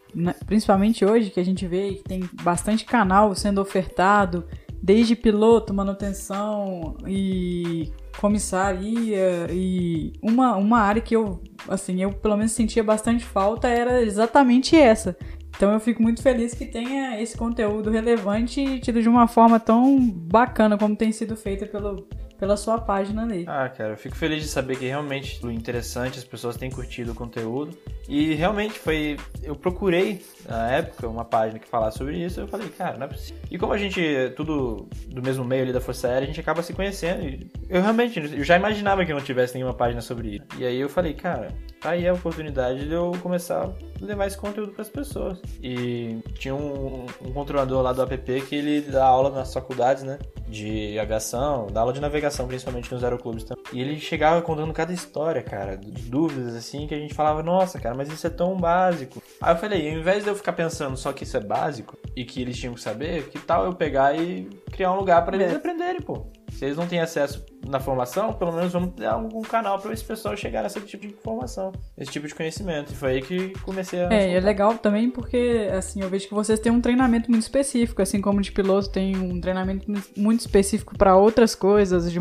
[0.47, 4.47] principalmente hoje, que a gente vê que tem bastante canal sendo ofertado
[4.85, 12.51] desde piloto, manutenção e comissaria e uma, uma área que eu, assim, eu pelo menos
[12.51, 15.17] sentia bastante falta era exatamente essa.
[15.49, 19.59] Então eu fico muito feliz que tenha esse conteúdo relevante e tido de uma forma
[19.59, 23.45] tão bacana como tem sido feita pelo, pela sua página ali.
[23.47, 27.11] Ah, cara, eu fico feliz de saber que realmente é interessante, as pessoas têm curtido
[27.11, 27.77] o conteúdo.
[28.07, 29.17] E realmente foi.
[29.41, 32.39] Eu procurei na época uma página que falasse sobre isso.
[32.39, 33.41] Eu falei, cara, não é possível.
[33.49, 36.39] E como a gente é tudo do mesmo meio ali da Força Aérea, a gente
[36.39, 37.23] acaba se conhecendo.
[37.23, 40.45] E eu realmente, eu já imaginava que não tivesse nenhuma página sobre isso.
[40.57, 44.37] E aí eu falei, cara, tá aí a oportunidade de eu começar a levar esse
[44.37, 45.41] conteúdo para as pessoas.
[45.61, 50.19] E tinha um, um controlador lá do app que ele dá aula nas faculdades, né?
[50.47, 53.63] De aviação, dá aula de navegação, principalmente nos aeroclubes também.
[53.73, 57.79] E ele chegava contando cada história, cara, de dúvidas assim, que a gente falava, nossa,
[57.79, 59.21] cara, mas isso é tão básico.
[59.41, 62.25] Aí eu falei, ao invés de eu ficar pensando só que isso é básico e
[62.25, 65.53] que eles tinham que saber, que tal eu pegar e criar um lugar para eles
[65.53, 65.55] é.
[65.55, 66.25] aprenderem, pô.
[66.55, 70.03] Se eles não têm acesso na formação, pelo menos vamos ter algum canal para esse
[70.03, 72.93] pessoal chegar a esse tipo de informação, esse tipo de conhecimento.
[72.93, 74.13] E foi aí que comecei a.
[74.13, 77.43] É, e é legal também porque, assim, eu vejo que vocês têm um treinamento muito
[77.43, 82.19] específico, assim como de piloto tem um treinamento muito específico para outras coisas, de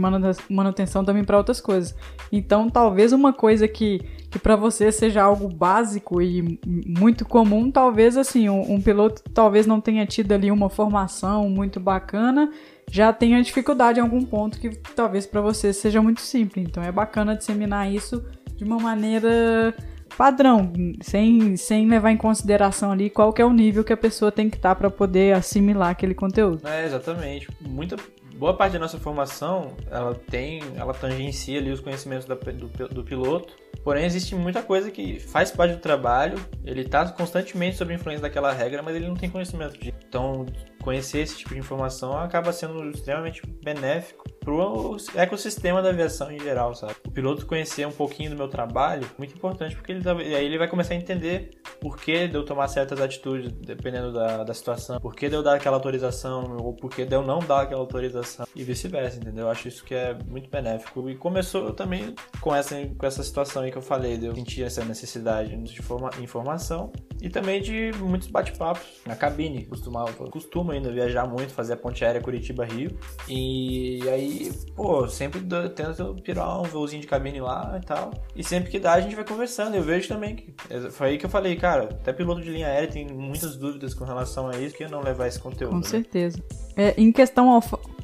[0.51, 1.95] manutenção também para outras coisas.
[2.33, 4.01] Então, talvez uma coisa que
[4.35, 9.65] que para você seja algo básico e muito comum, talvez assim, um, um, piloto talvez
[9.65, 12.51] não tenha tido ali uma formação muito bacana,
[12.91, 16.67] já tenha dificuldade em algum ponto que talvez para você seja muito simples.
[16.67, 18.25] Então é bacana disseminar isso
[18.57, 19.75] de uma maneira
[20.17, 24.31] padrão, sem, sem levar em consideração ali qual que é o nível que a pessoa
[24.31, 26.67] tem que estar tá para poder assimilar aquele conteúdo.
[26.67, 27.49] É, exatamente.
[27.61, 27.97] Muita
[28.37, 33.05] boa parte da nossa formação, ela tem, ela tangencia ali os conhecimentos da, do, do
[33.05, 38.23] piloto Porém, existe muita coisa que faz parte do trabalho, ele está constantemente sob influência
[38.23, 39.95] daquela regra, mas ele não tem conhecimento de.
[40.09, 40.47] Então,
[40.85, 46.39] conhecer esse tipo de informação acaba sendo extremamente benéfico para o ecossistema da aviação em
[46.39, 46.95] geral, sabe?
[47.07, 50.59] O piloto conhecer um pouquinho do meu trabalho muito importante, porque ele, tá, aí ele
[50.59, 55.01] vai começar a entender por que de eu tomar certas atitudes, dependendo da, da situação,
[55.01, 57.81] por que de eu dar aquela autorização, ou por que de eu não dar aquela
[57.81, 59.47] autorização, e vice-versa, entendeu?
[59.47, 61.09] Eu acho isso que é muito benéfico.
[61.09, 64.63] E começou também com essa, com essa situação aí que eu falei, de eu sentir
[64.63, 66.93] essa necessidade de forma, informação
[67.23, 69.65] e também de muitos bate-papos na cabine.
[69.65, 72.97] Costumava, costumo ainda viajar muito, fazer a ponte aérea Curitiba-Rio.
[73.29, 75.41] E aí, pô, sempre
[75.75, 78.13] tento pirar um voozinho de cabine lá e tal.
[78.35, 79.75] E sempre que dá, a gente vai conversando.
[79.75, 80.55] Eu vejo também que.
[80.91, 84.05] Foi aí que eu falei, cara, até piloto de linha aérea tem muitas dúvidas com
[84.05, 85.71] relação a isso, que eu não levar esse conteúdo.
[85.73, 85.85] Com né?
[85.85, 86.43] certeza.
[86.77, 87.63] É, em questão ao,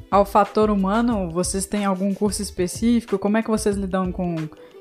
[0.09, 3.19] ao fator humano, vocês têm algum curso específico?
[3.19, 4.35] Como é que vocês lidam com,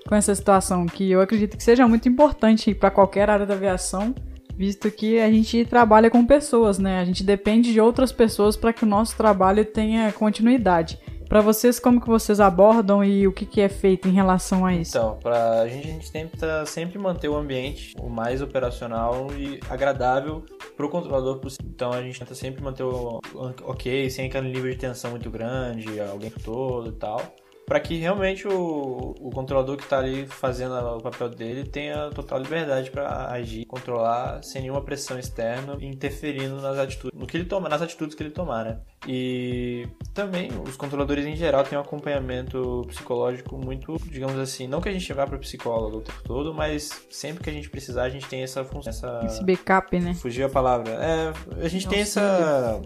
[0.07, 0.87] com essa situação?
[0.87, 4.15] Que eu acredito que seja muito importante para qualquer área da aviação
[4.61, 7.01] visto que a gente trabalha com pessoas, né?
[7.01, 10.99] A gente depende de outras pessoas para que o nosso trabalho tenha continuidade.
[11.27, 14.75] Para vocês, como que vocês abordam e o que, que é feito em relação a
[14.75, 14.99] isso?
[14.99, 19.59] Então, para a gente, a gente tenta sempre manter o ambiente o mais operacional e
[19.71, 20.45] agradável
[20.77, 21.71] para o controlador possível.
[21.75, 23.19] Então, a gente tenta sempre manter o
[23.65, 27.35] ok, sem aquele nível de tensão muito grande, alguém todo e tal
[27.71, 32.41] para que realmente o, o controlador que está ali fazendo o papel dele tenha total
[32.41, 37.69] liberdade para agir, controlar sem nenhuma pressão externa, interferindo nas atitudes, no que ele toma,
[37.69, 38.81] nas atitudes que ele tomar, né?
[39.07, 44.89] E também os controladores em geral têm um acompanhamento psicológico muito, digamos assim, não que
[44.89, 48.03] a gente vá para o psicólogo o tempo todo, mas sempre que a gente precisar
[48.03, 50.13] a gente tem essa função, essa esse backup, né?
[50.15, 50.91] Fugiu a palavra.
[50.91, 52.83] É, a gente tem essa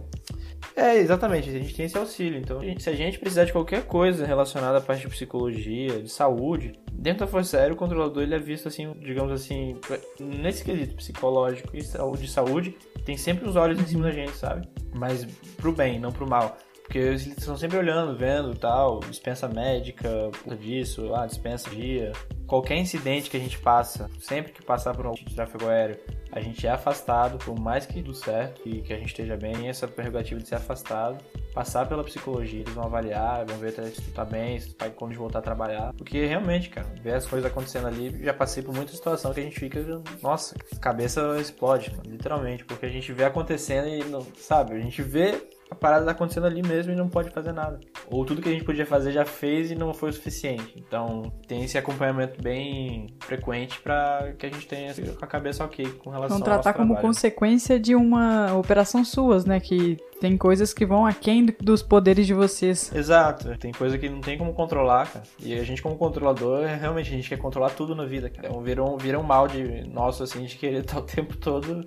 [0.77, 2.39] é, exatamente, a gente tem esse auxílio.
[2.39, 6.73] Então, se a gente precisar de qualquer coisa relacionada à parte de psicologia, de saúde,
[6.93, 9.77] dentro da Força Aérea, o controlador ele é visto assim, digamos assim,
[10.19, 14.67] nesse quesito psicológico e de saúde, tem sempre os olhos em cima da gente, sabe?
[14.93, 15.25] Mas
[15.57, 16.57] pro bem, não pro mal.
[16.83, 22.13] Porque eles estão sempre olhando, vendo tal, dispensa médica, disso, ah, dispensa dia.
[22.47, 25.99] Qualquer incidente que a gente passa, sempre que passar por um de tráfego aéreo,
[26.31, 29.69] a gente é afastado, por mais que tudo certo e que a gente esteja bem,
[29.69, 31.19] essa prerrogativa de ser afastado,
[31.55, 34.91] passar pela psicologia, eles vão avaliar, vão ver se tu tá bem, se tu tá
[34.91, 35.93] quando voltar a trabalhar.
[35.97, 39.45] Porque realmente, cara, ver as coisas acontecendo ali, já passei por muita situação que a
[39.45, 39.81] gente fica,
[40.21, 45.41] nossa, cabeça explode, literalmente, porque a gente vê acontecendo e não, sabe, a gente vê
[45.71, 47.81] a parada tá acontecendo ali mesmo e não pode fazer nada.
[48.11, 50.75] Ou tudo que a gente podia fazer já fez e não foi o suficiente.
[50.77, 56.11] Então tem esse acompanhamento bem frequente para que a gente tenha a cabeça ok com
[56.11, 57.07] relação então, tratar como trabalho.
[57.07, 59.59] consequência de uma operação suas, né?
[59.61, 62.91] Que tem coisas que vão aquém dos poderes de vocês.
[62.95, 63.57] Exato.
[63.59, 65.25] Tem coisa que não tem como controlar, cara.
[65.41, 68.49] E a gente, como controlador, é, realmente a gente quer controlar tudo na vida, cara.
[68.49, 71.87] Então, vira um, vira um mal de nosso, assim, de querer estar o tempo todo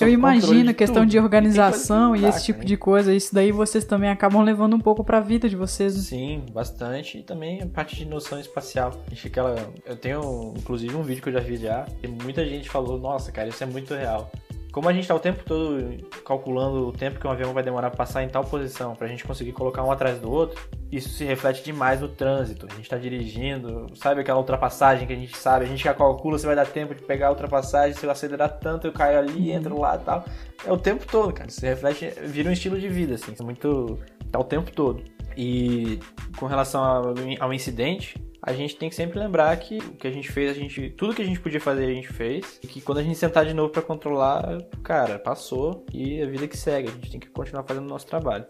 [0.00, 1.10] eu imagino questão tudo.
[1.10, 2.64] de organização e, e esse tipo né?
[2.64, 5.96] de coisa, isso daí vocês também acabam levando um pouco para a vida de vocês.
[5.96, 6.02] Né?
[6.02, 7.18] Sim, bastante.
[7.18, 8.92] E também a parte de noção espacial.
[9.24, 12.98] Aquela, eu tenho inclusive um vídeo que eu já vi já, e muita gente falou,
[12.98, 14.30] nossa, cara, isso é muito real.
[14.76, 17.88] Como a gente está o tempo todo calculando o tempo que um avião vai demorar
[17.88, 21.08] para passar em tal posição, para a gente conseguir colocar um atrás do outro, isso
[21.08, 22.66] se reflete demais no trânsito.
[22.66, 26.38] A gente está dirigindo, sabe aquela ultrapassagem que a gente sabe, a gente já calcula
[26.38, 29.50] se vai dar tempo de pegar a ultrapassagem, se eu acelerar tanto eu caio ali,
[29.50, 29.56] uhum.
[29.56, 30.26] entro lá e tal.
[30.66, 31.48] É o tempo todo, cara.
[31.48, 33.34] Se reflete, vira um estilo de vida, assim.
[33.40, 33.98] É muito.
[34.30, 35.02] tá o tempo todo.
[35.38, 35.98] E
[36.38, 40.30] com relação ao incidente, a gente tem que sempre lembrar que o que a gente
[40.30, 42.60] fez, a gente tudo que a gente podia fazer, a gente fez.
[42.62, 46.46] E que quando a gente sentar de novo para controlar, cara, passou e a vida
[46.46, 46.88] que segue.
[46.88, 48.46] A gente tem que continuar fazendo o nosso trabalho.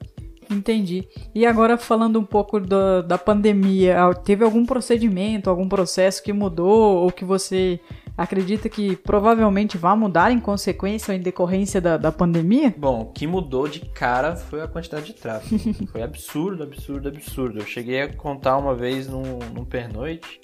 [0.51, 1.07] Entendi.
[1.35, 7.03] E agora falando um pouco do, da pandemia, teve algum procedimento, algum processo que mudou
[7.03, 7.81] ou que você
[8.17, 12.75] acredita que provavelmente vai mudar em consequência ou em decorrência da, da pandemia?
[12.77, 15.75] Bom, o que mudou de cara foi a quantidade de tráfego.
[15.93, 17.59] foi absurdo, absurdo, absurdo.
[17.59, 20.41] Eu cheguei a contar uma vez num, num pernoite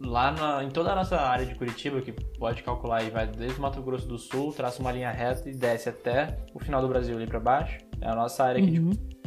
[0.00, 3.58] lá na, em toda a nossa área de Curitiba, que pode calcular aí, vai desde
[3.58, 6.88] o Mato Grosso do Sul, traça uma linha reta e desce até o final do
[6.88, 7.78] Brasil ali para baixo.
[8.00, 8.78] É a nossa área aqui.
[8.78, 8.90] Uhum.
[8.90, 9.17] Tipo,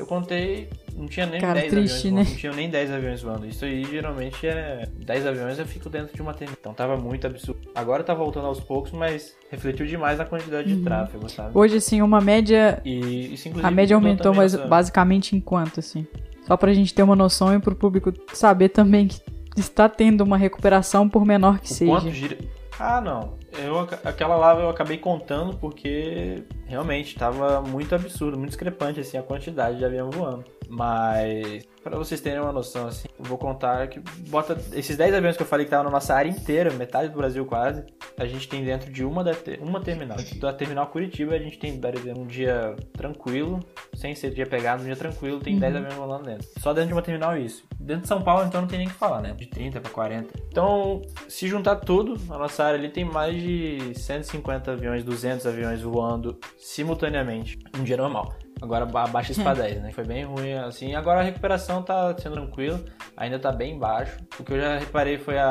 [0.00, 2.10] eu contei, não tinha nem Cara, 10 triste, aviões né?
[2.10, 3.46] voando, não tinha nem 10 aviões voando.
[3.46, 6.56] Isso aí geralmente é 10 aviões eu fico dentro de uma terminal.
[6.58, 7.60] Então tava muito absurdo.
[7.74, 10.78] Agora tá voltando aos poucos, mas refletiu demais na quantidade uhum.
[10.78, 11.50] de tráfego, sabe?
[11.52, 16.06] Hoje assim, uma média e isso, a média aumentou mas basicamente em quanto assim?
[16.46, 19.20] Só pra gente ter uma noção e pro público saber também que
[19.58, 21.92] está tendo uma recuperação por menor que o seja.
[21.92, 22.38] Quanto gira...
[22.82, 23.36] Ah, não.
[23.58, 29.22] Eu, aquela lá eu acabei contando porque realmente estava muito absurdo, muito discrepante assim a
[29.22, 30.46] quantidade de avião voando.
[30.70, 35.36] Mas para vocês terem uma noção assim, eu vou contar que bota esses 10 aviões
[35.36, 37.84] que eu falei que estavam na nossa área inteira, metade do Brasil quase,
[38.16, 40.16] a gente tem dentro de uma da uma terminal.
[40.38, 41.80] Da terminal Curitiba, a gente tem
[42.16, 43.60] um dia tranquilo,
[43.94, 45.60] sem ser dia pegado, um dia tranquilo, tem uhum.
[45.60, 46.48] 10 aviões voando dentro.
[46.58, 47.64] Só dentro de uma terminal isso.
[47.78, 49.32] Dentro de São Paulo, então não tem nem o que falar, né?
[49.32, 50.34] De 30 para 40.
[50.48, 55.80] Então, se juntar tudo, a nossa área ali tem mais de 150 aviões, 200 aviões
[55.80, 58.34] voando simultaneamente, um dia normal.
[58.60, 59.90] Agora abaixa isso pra 10, né?
[59.92, 60.94] Foi bem ruim, assim.
[60.94, 62.80] Agora a recuperação tá sendo tranquila,
[63.16, 64.18] ainda tá bem baixo.
[64.38, 65.46] O que eu já reparei foi a,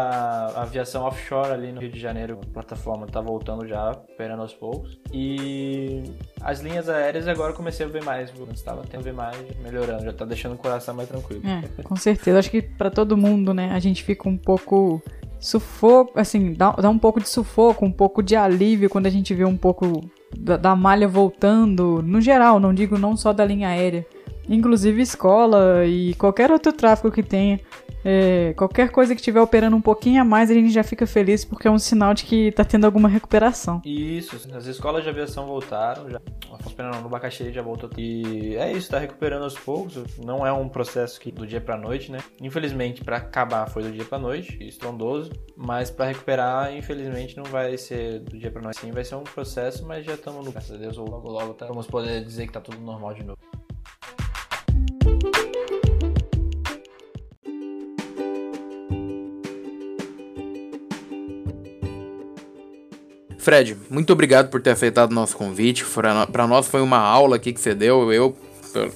[0.55, 4.53] a aviação offshore ali no Rio de Janeiro, a plataforma tá voltando já, operando aos
[4.53, 4.99] poucos.
[5.11, 6.03] E
[6.41, 10.13] as linhas aéreas agora comecei a ver mais, antes tava tendo ver mais, melhorando, já
[10.13, 11.41] tá deixando o coração mais tranquilo.
[11.45, 12.37] É, com certeza.
[12.37, 15.01] Acho que para todo mundo, né, a gente fica um pouco
[15.39, 19.33] sufoco, assim, dá, dá um pouco de sufoco, um pouco de alívio quando a gente
[19.33, 23.69] vê um pouco da, da malha voltando, no geral, não digo não só da linha
[23.69, 24.05] aérea,
[24.49, 27.59] inclusive escola e qualquer outro tráfego que tenha.
[28.03, 31.43] É, qualquer coisa que estiver operando um pouquinho a mais, a gente já fica feliz
[31.43, 33.81] porque é um sinal de que está tendo alguma recuperação.
[33.85, 36.19] Isso, as escolas de aviação voltaram, já,
[36.77, 37.89] não, no Bacaxiri já voltou.
[37.97, 40.01] E é isso, está recuperando aos poucos.
[40.17, 42.19] Não é um processo que do dia para noite, né?
[42.41, 47.77] Infelizmente, para acabar foi do dia para noite, estrondoso, mas para recuperar, infelizmente, não vai
[47.77, 48.79] ser do dia para noite.
[48.79, 51.67] Sim, vai ser um processo, mas já estamos no graças a Deus, logo logo tá,
[51.67, 53.37] vamos poder dizer que tá tudo normal de novo.
[63.39, 65.85] Fred, muito obrigado por ter aceitado o nosso convite.
[66.31, 68.11] Para nós foi uma aula aqui que você deu.
[68.11, 68.37] Eu,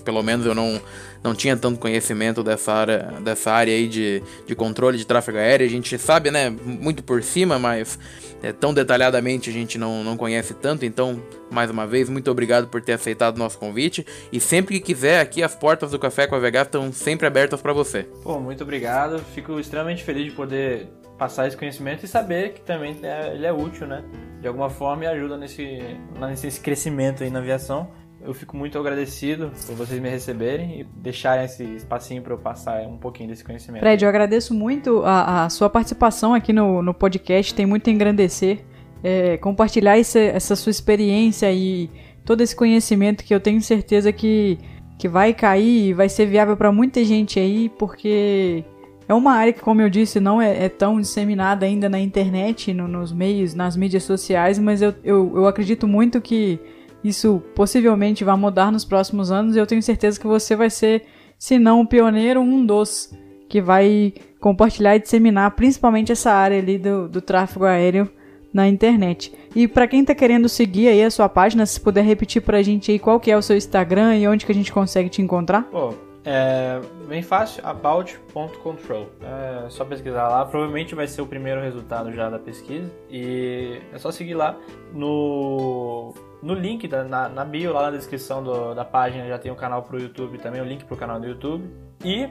[0.03, 0.81] pelo menos, eu não,
[1.23, 5.65] não tinha tanto conhecimento dessa área, dessa área aí de, de controle de tráfego aéreo.
[5.65, 7.97] A gente sabe, né, muito por cima, mas
[8.43, 10.85] é, tão detalhadamente a gente não, não conhece tanto.
[10.85, 14.05] Então, mais uma vez, muito obrigado por ter aceitado o nosso convite.
[14.29, 17.61] E sempre que quiser, aqui as portas do Café com a VH estão sempre abertas
[17.61, 18.03] para você.
[18.21, 19.19] Pô, muito obrigado.
[19.33, 20.89] Fico extremamente feliz de poder
[21.23, 24.03] passar esse conhecimento e saber que também é, ele é útil, né?
[24.41, 25.79] De alguma forma e ajuda nesse,
[26.19, 27.87] nesse crescimento aí na aviação.
[28.21, 32.81] Eu fico muito agradecido por vocês me receberem e deixarem esse espacinho para eu passar
[32.81, 33.81] um pouquinho desse conhecimento.
[33.81, 37.93] Fred, eu agradeço muito a, a sua participação aqui no, no podcast, tem muito a
[37.93, 38.59] engrandecer.
[39.01, 41.89] É, compartilhar esse, essa sua experiência e
[42.25, 44.57] todo esse conhecimento que eu tenho certeza que,
[44.97, 48.65] que vai cair e vai ser viável para muita gente aí, porque
[49.07, 52.73] é uma área que, como eu disse, não é, é tão disseminada ainda na internet,
[52.73, 56.59] no, nos meios, nas mídias sociais, mas eu, eu, eu acredito muito que
[57.03, 61.03] isso possivelmente vai mudar nos próximos anos e eu tenho certeza que você vai ser,
[61.37, 63.13] se não o pioneiro, um dos
[63.49, 68.09] que vai compartilhar e disseminar principalmente essa área ali do, do tráfego aéreo
[68.53, 69.33] na internet.
[69.55, 72.61] E para quem está querendo seguir aí a sua página, se puder repetir para a
[72.61, 75.21] gente aí qual que é o seu Instagram e onde que a gente consegue te
[75.21, 75.63] encontrar?
[75.63, 75.93] Pô,
[76.25, 79.09] é bem fácil, about.control.
[79.21, 82.89] É só pesquisar lá, provavelmente vai ser o primeiro resultado já da pesquisa.
[83.09, 84.57] E é só seguir lá
[84.93, 89.51] no, no link, da, na, na bio, lá na descrição do, da página já tem
[89.51, 91.69] o canal pro YouTube também, o link pro canal do YouTube.
[92.03, 92.29] E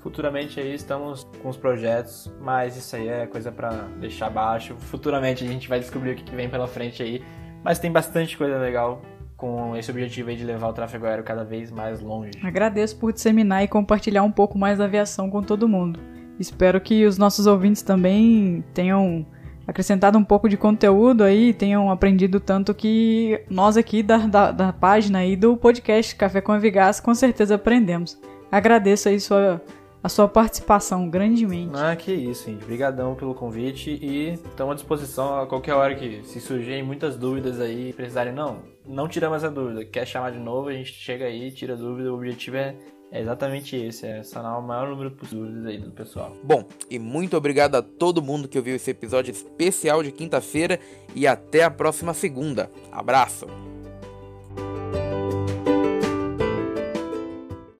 [0.00, 4.76] futuramente aí estamos com os projetos, mas isso aí é coisa para deixar baixo.
[4.76, 7.24] Futuramente a gente vai descobrir o que vem pela frente aí.
[7.64, 9.02] Mas tem bastante coisa legal
[9.38, 12.32] com esse objetivo aí de levar o tráfego aéreo cada vez mais longe.
[12.42, 16.00] Agradeço por disseminar e compartilhar um pouco mais da aviação com todo mundo.
[16.40, 19.24] Espero que os nossos ouvintes também tenham
[19.64, 24.72] acrescentado um pouco de conteúdo aí, tenham aprendido tanto que nós aqui da, da, da
[24.72, 28.20] página e do podcast Café com Avigás com certeza aprendemos.
[28.50, 29.62] Agradeço aí sua
[30.02, 31.72] a sua participação grandemente.
[31.74, 32.62] Ah, que isso, gente.
[32.62, 37.60] Obrigadão pelo convite e estamos à disposição a qualquer hora que se surgirem muitas dúvidas
[37.60, 38.58] aí, precisarem, não,
[38.88, 39.84] não tiramos a dúvida.
[39.84, 42.10] Quer chamar de novo, a gente chega aí, tira dúvida.
[42.10, 42.74] O objetivo é
[43.10, 46.36] É exatamente esse, é sanar o maior número possível aí do pessoal.
[46.42, 50.78] Bom, e muito obrigado a todo mundo que ouviu esse episódio especial de quinta-feira
[51.14, 52.70] e até a próxima segunda.
[52.92, 53.46] Abraço!